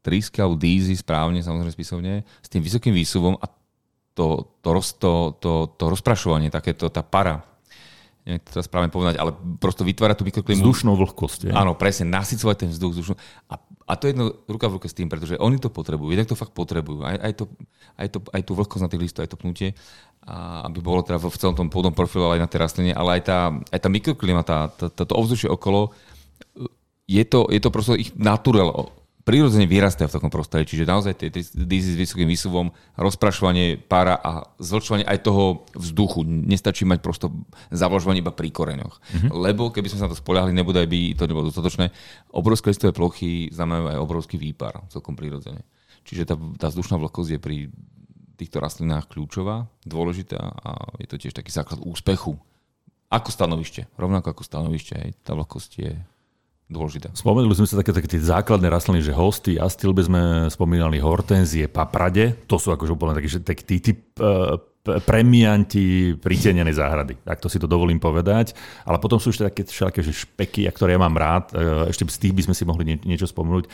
alebo 0.05 0.55
dízy 0.55 0.93
správne, 0.93 1.41
samozrejme 1.41 1.73
spisovne, 1.73 2.13
s 2.41 2.47
tým 2.47 2.61
vysokým 2.61 2.93
výsuvom 2.93 3.35
a 3.41 3.45
to, 4.15 4.55
to, 4.63 4.69
roz, 4.71 4.95
to, 4.95 5.35
to, 5.43 5.75
to 5.75 5.83
rozprašovanie, 5.91 6.47
takéto, 6.47 6.87
tá 6.87 7.03
para, 7.03 7.43
neviem 8.23 8.41
to 8.41 8.63
správne 8.63 8.89
povedať, 8.89 9.19
ale 9.19 9.35
prosto 9.59 9.83
vytvára 9.83 10.15
tú 10.17 10.25
mikroklimu. 10.25 10.63
Vzdušnú 10.63 10.95
vlhkosť. 10.97 11.39
Je. 11.49 11.53
Áno, 11.53 11.75
presne, 11.77 12.09
nasycovať 12.09 12.55
ten 12.65 12.69
vzduch. 12.73 12.91
Vzdušnú. 12.97 13.15
A, 13.51 13.59
a 13.59 13.93
to 13.99 14.09
je 14.09 14.17
jedno 14.17 14.33
ruka 14.49 14.65
v 14.71 14.81
ruke 14.81 14.87
s 14.89 14.97
tým, 14.97 15.11
pretože 15.11 15.37
oni 15.37 15.61
to 15.61 15.69
potrebujú, 15.69 16.09
jednak 16.09 16.31
to 16.31 16.39
fakt 16.39 16.55
potrebujú. 16.55 17.05
Aj, 17.05 17.21
aj, 17.21 17.33
to, 17.37 17.43
aj, 17.99 18.07
to, 18.09 18.17
aj 18.33 18.41
tú 18.41 18.51
vlhkosť 18.57 18.83
na 18.87 18.89
tých 18.89 19.03
listoch, 19.03 19.23
aj 19.27 19.31
to 19.35 19.37
pnutie, 19.37 19.77
a 20.25 20.65
aby 20.65 20.81
bolo 20.81 21.05
teda 21.05 21.21
v 21.21 21.37
celom 21.37 21.53
tom 21.53 21.69
pôdnom 21.69 21.93
profile 21.93 22.39
aj 22.39 22.41
na 22.41 22.49
tej 22.49 22.59
rastline, 22.65 22.97
ale 22.97 23.21
aj 23.21 23.21
tá, 23.29 23.39
aj 23.51 23.79
tá 23.83 23.89
mikroklima, 23.93 24.41
tá, 24.41 24.73
tá, 24.73 24.89
to 24.89 25.13
ovzdušie 25.13 25.51
okolo, 25.51 25.93
je 27.05 27.23
to, 27.29 27.45
je 27.53 27.61
to 27.61 27.69
proste 27.69 27.93
ich 28.01 28.09
naturel 28.17 28.89
prirodzene 29.25 29.65
vyrastajú 29.65 30.05
v 30.05 30.15
takom 30.21 30.29
prostredí. 30.29 30.77
Čiže 30.77 30.85
naozaj 30.85 31.13
tie 31.17 31.33
dízy 31.51 31.97
s 31.97 31.99
vysokým 31.99 32.29
výsuvom, 32.29 32.69
rozprašovanie 32.93 33.81
pára 33.81 34.21
a 34.21 34.45
zlčovanie 34.61 35.01
aj 35.01 35.25
toho 35.25 35.65
vzduchu. 35.73 36.21
Nestačí 36.23 36.85
mať 36.85 37.01
prosto 37.01 37.33
zavlažovanie 37.73 38.21
iba 38.21 38.29
pri 38.29 38.53
koreňoch. 38.53 39.01
Mm-hmm. 39.01 39.29
Lebo 39.33 39.73
keby 39.73 39.89
sme 39.89 39.99
sa 39.99 40.05
na 40.05 40.13
to 40.13 40.21
spolahli, 40.21 40.53
nebude 40.53 40.77
aj 40.77 40.87
by 40.87 41.17
to 41.17 41.25
nebolo 41.25 41.49
dostatočné. 41.49 41.89
Obrovské 42.37 42.69
listové 42.69 42.93
plochy 42.93 43.49
znamenajú 43.49 43.97
aj 43.97 44.03
obrovský 44.05 44.37
výpar, 44.37 44.85
celkom 44.93 45.17
prirodzene. 45.17 45.65
Čiže 46.05 46.29
tá, 46.29 46.37
tá 46.61 46.69
vzdušná 46.69 47.01
vlhkosť 47.01 47.29
je 47.33 47.39
pri 47.41 47.57
týchto 48.37 48.61
rastlinách 48.61 49.09
kľúčová, 49.09 49.65
dôležitá 49.89 50.37
a 50.37 50.71
je 51.01 51.07
to 51.09 51.17
tiež 51.17 51.33
taký 51.33 51.49
základ 51.49 51.81
úspechu. 51.81 52.37
Ako 53.09 53.29
stanovište, 53.33 53.89
rovnako 53.97 54.37
ako 54.37 54.43
stanovište, 54.45 54.93
aj 54.93 55.09
tá 55.25 55.33
vlhkosť 55.33 55.71
je 55.81 55.91
dôležité. 56.65 57.13
Spomenuli 57.13 57.53
sme 57.53 57.69
sa 57.69 57.77
také, 57.77 57.93
také 57.93 58.09
tie 58.09 58.21
základné 58.21 58.67
rastliny, 58.69 59.05
že 59.05 59.13
hosty, 59.13 59.61
astilbe 59.61 60.01
sme 60.01 60.49
spomínali 60.49 60.97
hortenzie, 60.97 61.69
paprade, 61.69 62.33
to 62.49 62.57
sú 62.57 62.73
akože 62.73 62.91
úplne 62.93 63.13
takí, 63.13 63.29
že 63.29 63.39
tak 63.45 63.61
tí, 63.61 63.77
tí 63.77 63.91
uh, 64.21 64.57
premianti 65.05 66.17
pritenenej 66.17 66.77
záhrady, 66.77 67.21
tak 67.21 67.37
to 67.41 67.49
si 67.49 67.61
to 67.61 67.69
dovolím 67.69 68.01
povedať. 68.01 68.57
Ale 68.85 68.97
potom 68.97 69.21
sú 69.21 69.29
ešte 69.29 69.45
také 69.45 69.61
všelaké 69.65 70.01
že 70.01 70.13
špeky, 70.13 70.65
ktoré 70.73 70.97
ja 70.97 71.01
mám 71.01 71.13
rád, 71.13 71.53
uh, 71.53 71.85
ešte 71.85 72.05
z 72.09 72.17
tých 72.17 72.33
by 72.33 72.41
sme 72.49 72.55
si 72.57 72.63
mohli 72.65 72.83
nie, 72.85 72.97
niečo 73.05 73.29
spomenúť. 73.29 73.65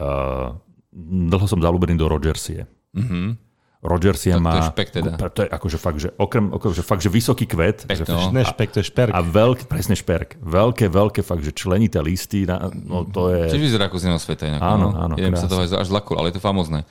Uh, 0.00 0.56
dlho 0.96 1.44
som 1.44 1.60
zalúbený 1.60 2.00
do 2.00 2.08
Rogersie. 2.08 2.64
Mm-hmm 2.96 3.49
Rogersia 3.80 4.36
to, 4.36 4.44
má... 4.44 4.52
To 4.52 4.60
je 4.60 4.70
špek 4.76 4.88
teda. 4.92 5.16
To 5.16 5.40
je 5.40 5.48
akože 5.48 5.78
fakt, 5.80 5.98
že 6.04 6.12
okrem, 6.20 6.52
okrem 6.52 6.72
že 6.76 6.84
fakt, 6.84 7.00
že 7.00 7.08
vysoký 7.08 7.48
kvet. 7.48 7.88
Špek, 7.88 8.04
že, 8.04 8.12
no. 8.12 8.28
Ne 8.28 8.44
špek, 8.44 8.76
to 8.76 8.84
je 8.84 8.86
šperk. 8.92 9.16
A 9.16 9.24
veľký, 9.24 9.64
presne 9.64 9.96
šperk. 9.96 10.36
Veľké, 10.36 10.92
veľké 10.92 11.24
fakt, 11.24 11.40
že 11.40 11.56
členité 11.56 11.96
listy, 12.04 12.44
na, 12.44 12.68
no 12.68 13.08
to 13.08 13.32
je... 13.32 13.48
Čiže 13.48 13.64
vyzerá 13.72 13.88
ako 13.88 13.96
z 13.96 14.04
iného 14.12 14.20
sveta 14.20 14.44
inak. 14.52 14.60
Áno, 14.60 14.92
no. 14.92 15.00
áno. 15.00 15.14
Idem 15.16 15.32
sa 15.32 15.48
toho 15.48 15.64
až 15.64 15.88
zlakol, 15.88 16.20
ale 16.20 16.28
je 16.28 16.36
to 16.36 16.44
famozné. 16.44 16.84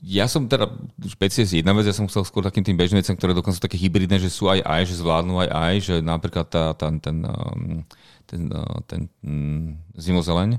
Ja 0.00 0.32
som 0.32 0.48
teda, 0.48 0.72
špeciálne 1.04 1.60
jedna 1.60 1.76
vec, 1.76 1.84
ja 1.84 1.94
som 1.94 2.08
chcel 2.08 2.24
skôr 2.24 2.40
takým 2.40 2.64
tým 2.64 2.74
bežným 2.74 3.04
veciam, 3.04 3.14
ktoré 3.14 3.36
dokonca 3.36 3.60
sú 3.60 3.62
také 3.62 3.76
hybridné, 3.76 4.16
že 4.16 4.32
sú 4.32 4.48
aj 4.48 4.64
aj, 4.64 4.82
že 4.90 4.98
zvládnu 4.98 5.38
aj 5.44 5.48
aj, 5.54 5.74
že 5.78 5.94
napríklad 6.02 6.48
tá, 6.50 6.74
tá, 6.74 6.90
ten, 6.98 7.22
um, 7.22 7.84
ten, 8.26 8.40
ten, 8.42 8.42
uh, 8.50 8.80
ten 8.90 9.00
um, 9.22 9.78
zimozeleň, 9.94 10.58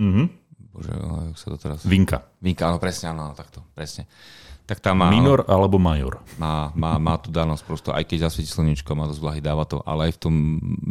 mm-hmm. 0.00 0.26
Bože, 0.72 0.92
sa 1.36 1.46
to 1.52 1.56
teraz... 1.60 1.84
Vinka. 1.84 2.24
Vinka, 2.40 2.72
áno, 2.72 2.80
presne, 2.80 3.12
áno, 3.12 3.36
takto, 3.36 3.60
presne 3.76 4.08
tak 4.68 4.84
tam 4.84 5.00
má... 5.00 5.08
Minor 5.08 5.48
alebo 5.48 5.80
major. 5.80 6.20
Má, 6.36 6.68
má, 6.76 7.00
má 7.00 7.16
tú 7.16 7.32
danosť 7.32 7.62
prosto, 7.64 7.88
aj 7.88 8.04
keď 8.04 8.28
zasvieti 8.28 8.52
slnečko, 8.52 8.92
má 8.92 9.08
dosť 9.08 9.24
vlahy, 9.24 9.40
dáva 9.40 9.64
to, 9.64 9.80
ale 9.88 10.12
aj 10.12 10.20
v 10.20 10.20
tom 10.20 10.34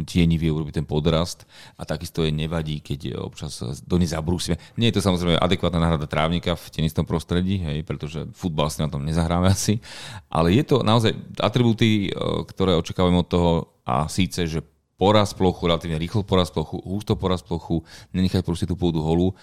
tieni 0.02 0.34
vie 0.34 0.50
urobiť 0.50 0.82
ten 0.82 0.86
podrast 0.86 1.46
a 1.78 1.86
takisto 1.86 2.26
je 2.26 2.34
nevadí, 2.34 2.82
keď 2.82 3.22
občas 3.22 3.62
do 3.86 3.96
nej 4.02 4.10
zabrúsime. 4.10 4.58
Nie 4.74 4.90
je 4.90 4.98
to 4.98 5.06
samozrejme 5.06 5.38
adekvátna 5.38 5.78
náhrada 5.78 6.10
trávnika 6.10 6.58
v 6.58 6.66
tenistom 6.74 7.06
prostredí, 7.06 7.62
hej, 7.62 7.86
pretože 7.86 8.26
futbal 8.34 8.66
si 8.66 8.82
na 8.82 8.90
tom 8.90 9.06
nezahráme 9.06 9.46
asi, 9.54 9.78
ale 10.26 10.58
je 10.58 10.66
to 10.66 10.82
naozaj 10.82 11.14
atribúty, 11.38 12.10
e, 12.10 12.18
ktoré 12.50 12.74
očakávame 12.74 13.22
od 13.22 13.30
toho 13.30 13.78
a 13.86 14.10
síce, 14.10 14.50
že 14.50 14.58
poraz 14.98 15.30
plochu, 15.30 15.70
relatívne 15.70 16.02
rýchlo 16.02 16.26
poraz 16.26 16.50
plochu, 16.50 16.82
husto 16.82 17.14
poraz 17.14 17.46
plochu, 17.46 17.86
nenechať 18.10 18.42
proste 18.42 18.66
tú 18.66 18.74
pôdu 18.74 18.98
holú 18.98 19.38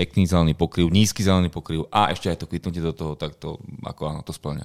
pekný 0.00 0.24
zelený 0.24 0.56
pokryv, 0.56 0.88
nízky 0.88 1.20
zelený 1.20 1.52
pokryv 1.52 1.84
a 1.92 2.08
ešte 2.08 2.32
aj 2.32 2.40
to 2.40 2.48
kvitnutie 2.48 2.80
do 2.80 2.96
toho, 2.96 3.12
tak 3.20 3.36
to, 3.36 3.60
ako 3.84 4.02
áno, 4.08 4.20
to 4.24 4.32
splňa. 4.32 4.64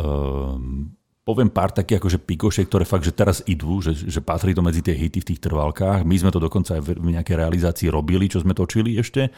Um, 0.00 0.96
poviem 1.20 1.52
pár 1.52 1.76
takých 1.76 2.00
akože 2.00 2.18
pikošiek, 2.24 2.64
ktoré 2.64 2.88
fakt, 2.88 3.04
že 3.04 3.12
teraz 3.12 3.44
idú, 3.44 3.84
že, 3.84 3.92
že 3.92 4.24
patrí 4.24 4.56
to 4.56 4.64
medzi 4.64 4.80
tie 4.80 4.96
hity 4.96 5.20
v 5.20 5.28
tých 5.28 5.44
trvalkách. 5.44 6.08
My 6.08 6.16
sme 6.16 6.32
to 6.32 6.40
dokonca 6.40 6.80
aj 6.80 6.82
v 6.96 7.12
nejakej 7.12 7.36
realizácii 7.36 7.92
robili, 7.92 8.32
čo 8.32 8.40
sme 8.40 8.56
točili 8.56 8.96
ešte. 8.96 9.28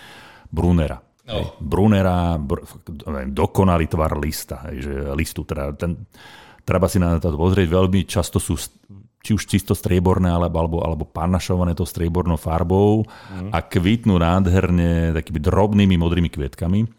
Brunera. 0.46 1.02
No. 1.22 1.58
Brunera, 1.58 2.38
br, 2.38 2.62
neviem, 3.10 3.30
dokonalý 3.34 3.86
tvar 3.86 4.18
lista, 4.18 4.70
hej, 4.70 4.86
že 4.86 4.92
listu, 5.14 5.46
teda 5.46 5.70
ten, 5.78 6.06
treba 6.66 6.90
si 6.90 6.98
na 6.98 7.18
to 7.18 7.30
pozrieť, 7.34 7.66
veľmi 7.70 8.02
často 8.06 8.42
sú 8.42 8.58
či 9.22 9.38
už 9.38 9.46
čisto 9.46 9.72
strieborné, 9.78 10.28
alebo, 10.28 10.58
alebo, 10.58 10.76
alebo 10.82 11.04
panašované 11.06 11.78
to 11.78 11.86
striebornou 11.86 12.34
farbou 12.34 13.06
mm. 13.06 13.54
a 13.54 13.58
kvitnú 13.62 14.18
nádherne 14.18 15.14
takými 15.14 15.38
drobnými 15.38 15.94
modrými 15.94 16.28
kvietkami. 16.28 16.90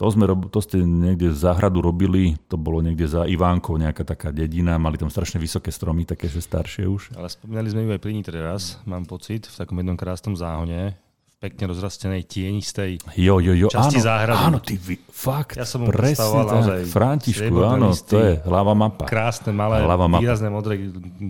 To, 0.00 0.10
sme, 0.10 0.26
to 0.50 0.58
ste 0.58 0.82
niekde 0.82 1.30
z 1.30 1.46
záhradu 1.46 1.78
robili, 1.78 2.34
to 2.50 2.58
bolo 2.58 2.82
niekde 2.82 3.06
za 3.06 3.22
Ivánkou, 3.22 3.78
nejaká 3.78 4.02
taká 4.02 4.34
dedina, 4.34 4.74
mali 4.74 4.98
tam 4.98 5.06
strašne 5.06 5.38
vysoké 5.38 5.70
stromy, 5.70 6.02
také, 6.02 6.26
že 6.26 6.42
staršie 6.42 6.90
už. 6.90 7.14
Ale 7.14 7.30
spomínali 7.30 7.70
sme 7.70 7.86
ju 7.86 7.90
aj 7.94 8.02
pri 8.02 8.10
Nitre 8.10 8.42
raz, 8.42 8.82
mám 8.82 9.06
pocit, 9.06 9.46
v 9.46 9.54
takom 9.62 9.78
jednom 9.78 9.94
krásnom 9.94 10.34
záhone, 10.34 10.98
pekne 11.42 11.74
rozrastenej 11.74 12.22
tienistej 12.22 13.02
jo, 13.18 13.42
jo, 13.42 13.50
jo, 13.50 13.66
časti 13.66 13.98
áno, 13.98 14.06
záhrady. 14.06 14.42
Áno, 14.46 14.58
ty, 14.62 14.78
fakt, 15.10 15.58
Ja 15.58 15.66
som 15.66 15.82
presne 15.90 16.46
tak, 16.46 16.86
Františku, 16.86 17.50
áno, 17.58 17.90
listy. 17.90 18.14
to 18.14 18.18
je 18.22 18.32
hlava 18.46 18.78
mapa. 18.78 19.10
Krásne, 19.10 19.50
malé, 19.50 19.82
Hlava 19.82 20.06
mapa. 20.06 20.22
výrazné 20.22 20.46
modré 20.46 20.78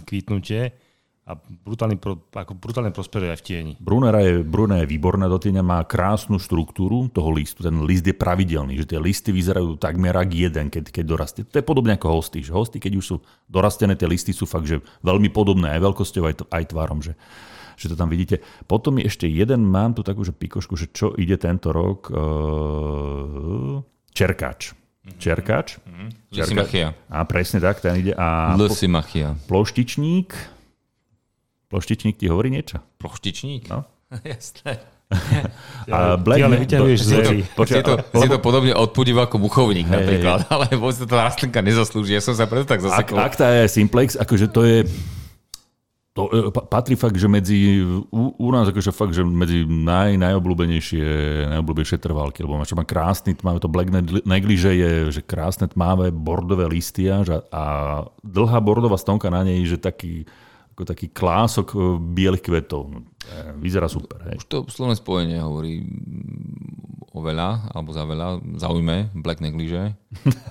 kvitnutie 0.04 0.76
a 1.22 1.38
brutálny, 1.38 2.02
pro, 2.02 2.18
ako 2.34 2.58
brutálne 2.58 2.90
prosperuje 2.90 3.30
aj 3.30 3.38
v 3.40 3.44
tieni. 3.46 3.72
Brunera 3.78 4.20
je, 4.26 4.42
Brunera 4.42 4.82
je 4.82 4.90
výborná 4.90 5.30
do 5.30 5.38
tieňa, 5.38 5.62
má 5.62 5.78
krásnu 5.86 6.42
štruktúru 6.42 7.06
toho 7.08 7.30
listu. 7.30 7.62
Ten 7.62 7.78
list 7.86 8.02
je 8.02 8.10
pravidelný, 8.10 8.74
že 8.74 8.90
tie 8.90 8.98
listy 8.98 9.30
vyzerajú 9.30 9.78
takmer 9.78 10.12
ako 10.18 10.34
jeden, 10.34 10.66
keď, 10.66 10.90
keď 10.90 11.04
dorastie. 11.06 11.42
To 11.46 11.56
je 11.56 11.64
podobne 11.64 11.94
ako 11.94 12.10
hosty. 12.20 12.42
Že 12.42 12.52
hosty, 12.52 12.76
keď 12.82 12.98
už 12.98 13.04
sú 13.06 13.16
dorastené, 13.46 13.94
tie 13.94 14.10
listy 14.10 14.34
sú 14.34 14.50
fakt 14.50 14.66
že 14.66 14.82
veľmi 15.06 15.30
podobné 15.30 15.78
aj 15.78 15.80
veľkosťou, 15.86 16.22
aj, 16.26 16.34
aj 16.50 16.64
tvárom. 16.74 16.98
Že, 16.98 17.14
že 17.76 17.92
to 17.92 17.96
tam 17.96 18.08
vidíte. 18.08 18.40
Potom 18.64 18.98
je 18.98 19.06
ešte 19.06 19.26
jeden, 19.26 19.64
mám 19.64 19.92
tu 19.92 20.02
takú 20.02 20.22
že 20.22 20.32
pikošku, 20.32 20.74
že 20.74 20.90
čo 20.90 21.12
ide 21.14 21.36
tento 21.36 21.70
rok. 21.70 22.08
Uh, 22.08 23.82
čerkáč. 24.12 24.76
Čerkáč. 25.18 25.82
Lysimachia. 26.30 26.94
A 27.10 27.26
presne 27.26 27.58
tak, 27.58 27.82
ten 27.82 27.98
ide. 27.98 28.14
A 28.14 28.54
Lysimachia. 28.54 29.34
ploštičník. 29.50 30.30
Ploštičník 31.66 32.20
ti 32.20 32.30
hovorí 32.30 32.52
niečo? 32.54 32.78
Ploštičník? 33.02 33.66
No. 33.66 33.82
Jasné. 34.22 34.78
A 35.92 36.16
Black 36.16 36.40
Ty 36.40 36.44
ale 36.48 36.56
vyťahuješ 36.64 37.00
to- 37.00 37.04
z 37.04 37.12
to, 37.52 37.92
je 38.16 38.30
to 38.32 38.40
podobne 38.40 38.72
odpudivo 38.72 39.20
ako 39.20 39.36
buchovník 39.36 39.84
Hej, 39.84 39.92
napríklad, 39.92 40.40
ale 40.54 40.72
vôbec 40.72 40.96
to 40.96 41.04
tá 41.04 41.28
rastlinka 41.28 41.60
nezaslúži. 41.60 42.16
Ja 42.16 42.22
som 42.24 42.32
sa 42.32 42.48
preto 42.48 42.64
tak 42.64 42.80
Ak, 42.80 42.86
zasekol. 42.88 43.16
ak 43.20 43.34
tá 43.36 43.46
je 43.52 43.68
Simplex, 43.68 44.16
akože 44.16 44.46
to 44.48 44.64
je 44.64 44.78
to 46.12 46.28
e, 46.28 46.52
pa- 46.52 46.68
patrí 46.68 46.92
fakt, 46.92 47.16
že 47.16 47.24
medzi, 47.24 47.80
u, 48.12 48.36
u 48.36 48.48
nás 48.52 48.68
akože 48.68 48.92
fakt, 48.92 49.16
že 49.16 49.24
medzi 49.24 49.64
naj, 49.64 50.20
najobľúbenejšie, 50.20 51.04
najobľúbenejšie 51.48 51.98
trvalky, 51.98 52.44
lebo 52.44 52.60
má, 52.60 52.68
čo 52.68 52.76
má 52.76 52.84
krásny 52.84 53.32
tmavé, 53.32 53.56
to 53.64 53.72
Black 53.72 53.88
Negli- 53.88 54.24
Neglige 54.28 54.76
je, 54.76 54.92
že 55.08 55.24
krásne 55.24 55.72
tmavé 55.72 56.12
bordové 56.12 56.68
listy 56.68 57.08
a, 57.08 57.24
a 57.48 57.64
dlhá 58.20 58.60
bordová 58.60 59.00
stonka 59.00 59.32
na 59.32 59.40
nej, 59.40 59.64
že 59.64 59.80
taký, 59.80 60.28
ako 60.76 60.84
taký 60.84 61.08
klások 61.08 61.72
e, 61.72 61.78
bielých 61.96 62.44
kvetov. 62.44 62.92
E, 62.92 63.56
Vyzerá 63.56 63.88
super. 63.88 64.20
Hej. 64.28 64.44
Už 64.44 64.46
to 64.52 64.56
slovné 64.68 65.00
spojenie 65.00 65.40
hovorí 65.40 65.80
mm, 67.12 67.18
o 67.18 67.20
veľa, 67.20 67.76
alebo 67.76 67.92
za 67.92 68.08
veľa, 68.08 68.40
zaujme, 68.56 69.12
Black 69.12 69.44
Neglige. 69.44 69.92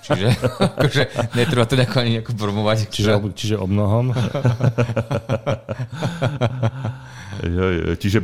Čiže 0.06 0.28
akože, 0.78 1.02
netreba 1.34 1.66
to 1.66 1.74
nejako 1.74 1.96
ani 1.98 2.10
nejako 2.18 2.32
promovať. 2.38 2.78
Čiže, 2.94 3.18
čiže 3.34 3.56
o 3.58 3.66
mnohom. 3.66 4.14
Čiže 7.98 8.18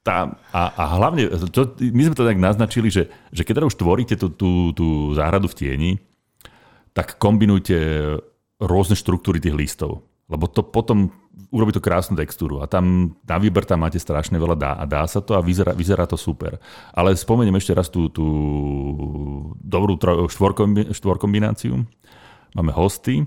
tá, 0.00 0.32
a, 0.54 0.62
a 0.78 0.84
hlavne, 0.96 1.28
to, 1.50 1.76
my 1.80 2.02
sme 2.06 2.16
to 2.16 2.24
tak 2.24 2.38
naznačili, 2.40 2.88
že, 2.88 3.10
že 3.34 3.42
keď 3.44 3.60
teda 3.60 3.68
už 3.68 3.76
tvoríte 3.76 4.14
tú, 4.16 4.32
tú, 4.32 4.72
tú 4.72 5.12
záhradu 5.12 5.50
v 5.50 5.56
tieni, 5.58 5.92
tak 6.96 7.20
kombinujte 7.20 7.76
rôzne 8.60 8.96
štruktúry 8.96 9.40
tých 9.40 9.56
listov. 9.56 10.04
Lebo 10.30 10.46
to 10.46 10.62
potom 10.62 11.10
urobí 11.50 11.74
to 11.74 11.82
krásnu 11.82 12.14
textúru. 12.14 12.62
A 12.62 12.70
tam 12.70 13.14
na 13.26 13.36
výber 13.36 13.66
tam 13.66 13.82
máte 13.82 13.98
strašne 13.98 14.38
veľa 14.38 14.56
dá, 14.56 14.72
a 14.78 14.86
dá 14.86 15.02
sa 15.06 15.18
to 15.18 15.34
a 15.34 15.42
vyzerá, 15.42 15.74
vyzerá 15.74 16.06
to 16.06 16.14
super. 16.14 16.62
Ale 16.94 17.14
spomeniem 17.14 17.58
ešte 17.58 17.74
raz 17.74 17.90
tú, 17.90 18.06
tú 18.10 18.26
dobrú 19.58 19.98
štvorkombináciu. 20.96 21.82
Máme 22.54 22.72
hosty, 22.74 23.26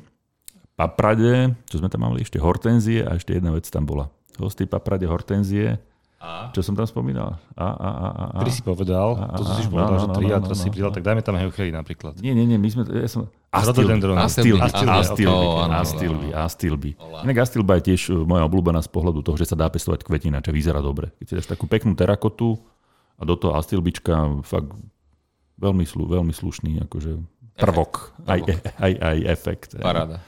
paprade, 0.75 1.55
čo 1.69 1.79
sme 1.79 1.87
tam 1.91 2.07
mali 2.07 2.23
ešte, 2.23 2.41
hortenzie 2.41 3.03
a 3.05 3.15
ešte 3.15 3.35
jedna 3.35 3.55
vec 3.55 3.67
tam 3.67 3.87
bola. 3.87 4.11
Hosty, 4.39 4.65
paprade, 4.65 5.05
hortenzie. 5.05 5.77
A? 6.23 6.55
Čo 6.55 6.63
som 6.63 6.71
tam 6.71 6.87
spomínal? 6.87 7.35
A, 7.51 7.67
a, 7.67 7.67
a, 7.67 7.89
a, 7.91 8.23
a. 8.31 8.39
Tri 8.39 8.51
si 8.55 8.63
povedal, 8.63 9.19
A, 9.19 9.35
to 9.35 9.43
a, 9.43 9.59
si 9.59 9.67
už 9.67 9.67
no, 9.67 9.71
povedal, 9.75 9.91
no, 9.91 9.99
že 9.99 10.07
no, 10.07 10.15
tri 10.15 10.25
no, 10.25 10.31
a 10.31 10.39
no, 10.39 10.45
teraz 10.47 10.57
si 10.63 10.69
no, 10.71 10.73
pridal, 10.73 10.91
no. 10.91 10.95
tak 10.95 11.03
dajme 11.03 11.19
tam 11.19 11.35
heuchely 11.35 11.71
napríklad. 11.75 12.13
Nie, 12.23 12.31
nie, 12.31 12.47
nie, 12.47 12.55
my 12.55 12.69
sme, 12.71 12.87
ja 12.87 13.11
som... 13.11 13.27
Astilby, 13.51 13.99
áno. 13.99 15.83
Astilby. 16.47 16.95
Inak 17.27 17.37
Astilba 17.43 17.75
je 17.83 17.91
tiež 17.91 18.15
uh, 18.15 18.23
moja 18.23 18.47
obľúbená 18.47 18.79
z 18.79 18.87
pohľadu 18.87 19.19
toho, 19.19 19.35
že 19.35 19.51
sa 19.51 19.59
dá 19.59 19.67
pestovať 19.67 20.07
kvetina, 20.07 20.39
čo 20.39 20.55
vyzerá 20.55 20.79
dobre. 20.79 21.11
Keď 21.19 21.25
si 21.27 21.33
dáš 21.43 21.47
takú 21.51 21.67
peknú 21.67 21.91
terakotu 21.91 22.55
a 23.19 23.27
do 23.27 23.35
toho 23.35 23.59
Astilbička, 23.59 24.47
fakt 24.47 24.71
veľmi, 25.59 25.83
slu, 25.83 26.07
veľmi 26.07 26.31
slušný 26.31 26.87
akože 26.87 27.19
prvok, 27.59 28.15
aj, 28.31 28.39
aj, 28.79 28.91
aj 28.95 29.17
efekt. 29.27 29.69
Paráda. 29.75 30.23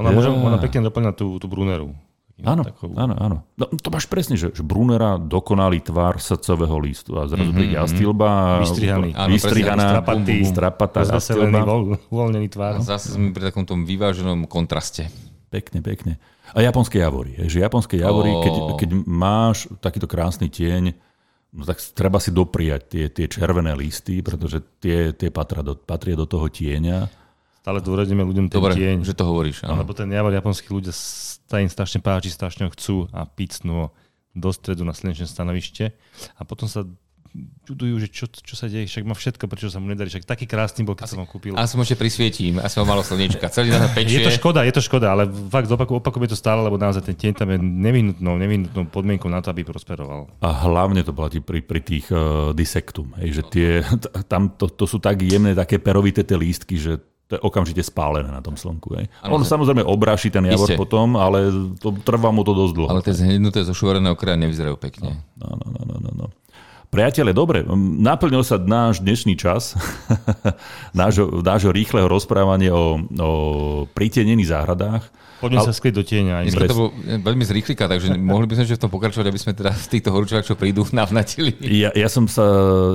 Ona, 0.00 0.16
môže, 0.16 0.32
Ja. 0.32 0.38
ona 0.38 0.56
pekne 0.56 0.88
doplňa 0.88 1.12
tú, 1.12 1.36
tú 1.36 1.44
Bruneru. 1.44 1.92
Áno, 2.38 2.62
Takou- 2.62 2.94
áno, 2.94 3.14
áno. 3.18 3.36
No, 3.58 3.66
to 3.66 3.90
máš 3.90 4.06
presne, 4.06 4.38
že, 4.38 4.54
že 4.54 4.62
Brunera 4.62 5.18
dokonalý 5.18 5.82
tvar 5.82 6.22
srdcového 6.22 6.78
listu 6.78 7.18
a 7.18 7.26
zrazu 7.26 7.50
príde 7.50 7.74
Astilba. 7.74 8.62
Vystrihaný. 8.62 9.10
Áno, 9.10 9.34
Vystrihaná, 9.34 9.98
strapatý, 9.98 10.36
strapatá 10.46 11.00
Astilba. 11.02 11.66
voľ, 11.66 11.98
uvoľnený 12.06 12.46
tvár. 12.46 12.78
A 12.78 12.86
zase 12.86 13.10
sme 13.10 13.34
pri 13.34 13.50
takom 13.50 13.66
tom 13.66 13.82
vyváženom 13.82 14.46
kontraste. 14.46 15.10
Pekne, 15.50 15.82
pekne. 15.82 16.22
A 16.54 16.62
japonské 16.62 17.02
javory. 17.02 17.34
Že 17.42 17.58
japonské 17.58 17.98
javory, 17.98 18.30
Ó. 18.30 18.40
keď, 18.40 18.54
keď 18.78 18.90
máš 19.02 19.66
takýto 19.82 20.06
krásny 20.06 20.46
tieň, 20.46 20.94
no 21.50 21.66
tak 21.66 21.82
treba 21.90 22.22
si 22.22 22.30
dopriať 22.30 22.82
tie, 22.86 23.04
tie 23.10 23.26
červené 23.26 23.74
listy, 23.74 24.22
pretože 24.22 24.62
tie, 24.78 25.10
tie 25.10 25.34
patria, 25.34 25.66
do, 25.66 25.74
patria 25.74 26.14
do 26.14 26.28
toho 26.28 26.46
tieňa. 26.46 27.17
Stále 27.68 27.84
dôradíme 27.84 28.24
ľuďom 28.24 28.48
ten 28.48 28.64
Dobre, 28.64 28.80
tieň. 28.80 29.04
že 29.04 29.12
to 29.12 29.28
hovoríš. 29.28 29.60
Áno. 29.68 29.84
Lebo 29.84 29.92
ten 29.92 30.08
javor 30.08 30.32
japonskí 30.32 30.72
ľudia 30.72 30.88
sa 30.96 31.60
im 31.60 31.68
strašne 31.68 32.00
páči, 32.00 32.32
strašne 32.32 32.64
ho 32.64 32.72
chcú 32.72 33.12
a 33.12 33.28
picnú 33.28 33.72
ho 33.76 33.86
do 34.32 34.48
stredu 34.56 34.88
na 34.88 34.96
slnečné 34.96 35.28
stanovište 35.28 35.92
a 36.40 36.42
potom 36.48 36.64
sa 36.64 36.88
čudujú, 37.68 38.00
že 38.00 38.08
čo, 38.08 38.24
čo 38.24 38.56
sa 38.56 38.72
deje, 38.72 38.88
však 38.88 39.04
má 39.04 39.12
všetko, 39.12 39.44
prečo 39.52 39.68
sa 39.68 39.84
mu 39.84 39.92
nedarí, 39.92 40.08
však 40.08 40.24
taký 40.24 40.48
krásny 40.48 40.80
bol, 40.80 40.96
keď 40.96 41.12
som 41.12 41.20
ho 41.20 41.28
kúpil. 41.28 41.52
A 41.60 41.68
som 41.68 41.76
ešte 41.84 42.00
prisvietím, 42.00 42.56
a 42.56 42.72
som 42.72 42.88
malo 42.88 43.04
slnečka. 43.04 43.52
Celý 43.52 43.68
deň 43.68 43.92
pečie. 43.92 44.16
Je 44.16 44.24
to 44.24 44.32
škoda, 44.32 44.64
je 44.64 44.72
to 44.72 44.80
škoda, 44.80 45.12
ale 45.12 45.28
fakt 45.28 45.68
opakujem, 45.68 46.00
opakujem 46.00 46.32
to 46.32 46.40
stále, 46.40 46.64
lebo 46.64 46.80
naozaj 46.80 47.04
ten 47.04 47.20
tieň 47.20 47.32
tam 47.36 47.52
je 47.52 47.60
nevyhnutnou, 47.60 48.32
nevyhnutnou 48.40 48.88
podmienkou 48.88 49.28
na 49.28 49.44
to, 49.44 49.52
aby 49.52 49.60
prosperoval. 49.68 50.32
A 50.40 50.48
hlavne 50.64 51.04
to 51.04 51.12
platí 51.12 51.44
pri, 51.44 51.60
pri 51.60 51.84
tých 51.84 52.08
uh, 52.08 52.56
disektum. 52.56 53.12
Hej, 53.20 53.28
že 53.36 53.42
tie, 53.52 53.68
tam 54.32 54.56
to, 54.56 54.72
to 54.72 54.88
sú 54.88 54.96
tak 54.96 55.20
jemné, 55.20 55.52
také 55.52 55.76
perovité 55.76 56.24
tie 56.24 56.40
lístky, 56.40 56.80
že 56.80 56.96
to 57.28 57.36
je 57.36 57.40
okamžite 57.44 57.84
spálené 57.84 58.32
na 58.32 58.40
tom 58.40 58.56
slnku. 58.56 58.96
Hej. 58.96 59.12
On 59.28 59.44
samozrejme 59.44 59.84
obráši 59.84 60.32
ten 60.32 60.48
javor 60.48 60.72
Iste. 60.72 60.80
potom, 60.80 61.12
ale 61.20 61.52
to, 61.76 61.92
trvá 62.00 62.32
mu 62.32 62.40
to 62.40 62.56
dosť 62.56 62.72
dlho. 62.72 62.88
Ale 62.88 63.04
tie 63.04 63.12
zhnednuté 63.12 63.68
zo 63.68 63.76
šuvereného 63.76 64.16
kraja 64.16 64.40
nevyzerajú 64.40 64.80
pekne. 64.80 65.20
No, 65.36 65.60
no, 65.60 65.66
no, 65.68 65.80
no, 65.84 65.96
no, 66.00 66.10
no. 66.24 66.26
Priatelia, 66.88 67.36
dobre, 67.36 67.68
naplnil 68.00 68.40
sa 68.40 68.56
náš 68.56 69.04
dnešný 69.04 69.36
čas, 69.36 69.76
nášho, 70.96 71.44
nášho 71.44 71.68
rýchleho 71.68 72.08
rozprávania 72.08 72.72
o, 72.72 72.96
o 72.96 73.30
pritenených 73.92 74.48
záhradách. 74.48 75.04
Poďme 75.38 75.62
sa 75.62 75.70
skryť 75.70 75.94
do 75.94 76.02
tieňa. 76.02 76.32
Aj 76.42 76.44
Dneska 76.50 76.66
to 76.66 76.74
bolo 76.74 76.90
veľmi 76.98 77.44
z 77.46 77.50
rýchlika, 77.54 77.86
takže 77.86 78.18
mohli 78.18 78.50
by 78.50 78.58
sme 78.58 78.64
ešte 78.66 78.76
v 78.78 78.82
tom 78.82 78.90
pokračovať, 78.90 79.26
aby 79.30 79.38
sme 79.38 79.52
teda 79.54 79.70
z 79.70 79.86
týchto 79.86 80.10
horúčovák, 80.10 80.42
čo 80.42 80.58
prídu, 80.58 80.82
navnatili. 80.98 81.54
Ja, 81.62 81.94
ja, 81.94 82.08
som 82.10 82.26
sa, 82.26 82.42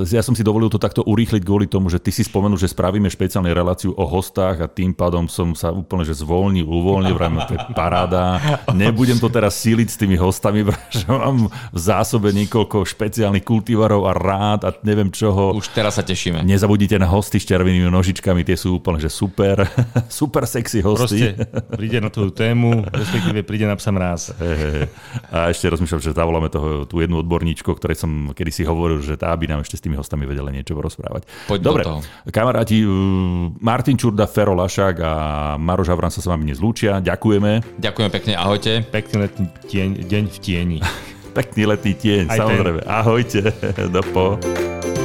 ja 0.04 0.20
som 0.20 0.36
si 0.36 0.44
dovolil 0.44 0.68
to 0.68 0.76
takto 0.76 1.00
urýchliť 1.08 1.40
kvôli 1.40 1.64
tomu, 1.64 1.88
že 1.88 1.96
ty 1.96 2.12
si 2.12 2.20
spomenul, 2.20 2.60
že 2.60 2.68
spravíme 2.68 3.08
špeciálnu 3.08 3.48
reláciu 3.48 3.96
o 3.96 4.04
hostách 4.04 4.60
a 4.60 4.68
tým 4.68 4.92
pádom 4.92 5.24
som 5.24 5.56
sa 5.56 5.72
úplne 5.72 6.04
že 6.04 6.12
zvolnil, 6.20 6.68
uvoľnil, 6.68 7.16
vrajme, 7.16 7.38
to 7.48 7.54
je 7.56 7.60
paráda. 7.72 8.36
Nebudem 8.76 9.16
to 9.16 9.32
teraz 9.32 9.56
síliť 9.64 9.88
s 9.88 9.96
tými 9.96 10.20
hostami, 10.20 10.60
pretože 10.68 11.08
mám 11.08 11.48
v 11.48 11.78
zásobe 11.80 12.28
niekoľko 12.36 12.84
špeciálnych 12.84 13.44
kultivarov 13.46 14.04
a 14.04 14.12
rád 14.12 14.60
a 14.68 14.70
neviem 14.84 15.08
čoho. 15.08 15.56
Už 15.56 15.72
teraz 15.72 15.96
sa 15.96 16.04
tešíme. 16.04 16.44
Nezabudnite 16.44 17.00
na 17.00 17.08
hosty 17.08 17.40
s 17.40 17.48
červenými 17.48 17.88
nožičkami, 17.88 18.44
tie 18.44 18.58
sú 18.60 18.84
úplne 18.84 19.00
že 19.00 19.08
super, 19.08 19.64
super 20.12 20.44
sexy 20.44 20.84
hosty. 20.84 21.32
Proste 21.32 21.72
príde 21.72 21.98
na 22.04 22.12
tú 22.12 22.33
tému, 22.34 22.82
respektíve 22.90 23.46
príde 23.46 23.64
na 23.64 23.78
psa 23.78 23.94
mráz. 23.94 24.34
He, 24.36 24.50
he, 24.50 24.68
he. 24.74 24.84
A 25.30 25.54
ešte 25.54 25.70
rozmýšľam, 25.70 26.02
že 26.02 26.10
zavoláme 26.10 26.50
toho, 26.50 26.82
tú 26.84 26.98
jednu 26.98 27.22
odborníčku, 27.22 27.70
o 27.70 27.78
ktorej 27.78 27.94
som 27.94 28.34
kedysi 28.34 28.66
hovoril, 28.66 28.98
že 28.98 29.14
tá 29.14 29.30
by 29.30 29.46
nám 29.46 29.62
ešte 29.62 29.78
s 29.78 29.82
tými 29.86 29.94
hostami 29.94 30.26
vedela 30.26 30.50
niečo 30.50 30.74
porozprávať. 30.74 31.30
Poď 31.46 31.58
do 31.62 31.68
Dobre, 31.70 31.82
toho. 31.86 31.98
kamaráti, 32.28 32.82
uh, 32.82 33.54
Martin 33.62 33.94
Čurda, 33.94 34.26
Fero 34.26 34.58
Lašák 34.58 34.96
a 34.98 35.12
Maroš 35.54 35.94
Havran 35.94 36.10
sa 36.10 36.18
s 36.18 36.26
vami 36.26 36.50
dnes 36.50 36.58
lúčia. 36.58 36.98
Ďakujeme. 36.98 37.78
Ďakujem 37.78 38.10
pekne, 38.10 38.32
ahojte. 38.34 38.82
Pekný 38.90 39.14
letný 39.30 39.46
tieň, 39.70 39.90
deň 40.10 40.24
v 40.26 40.38
tieni. 40.42 40.78
Pekný 41.38 41.62
letný 41.66 41.92
tieň, 41.94 42.24
Aj 42.30 42.38
ten. 42.38 42.42
samozrejme. 42.42 42.80
Ahojte. 42.86 43.40
Dopo. 43.94 45.03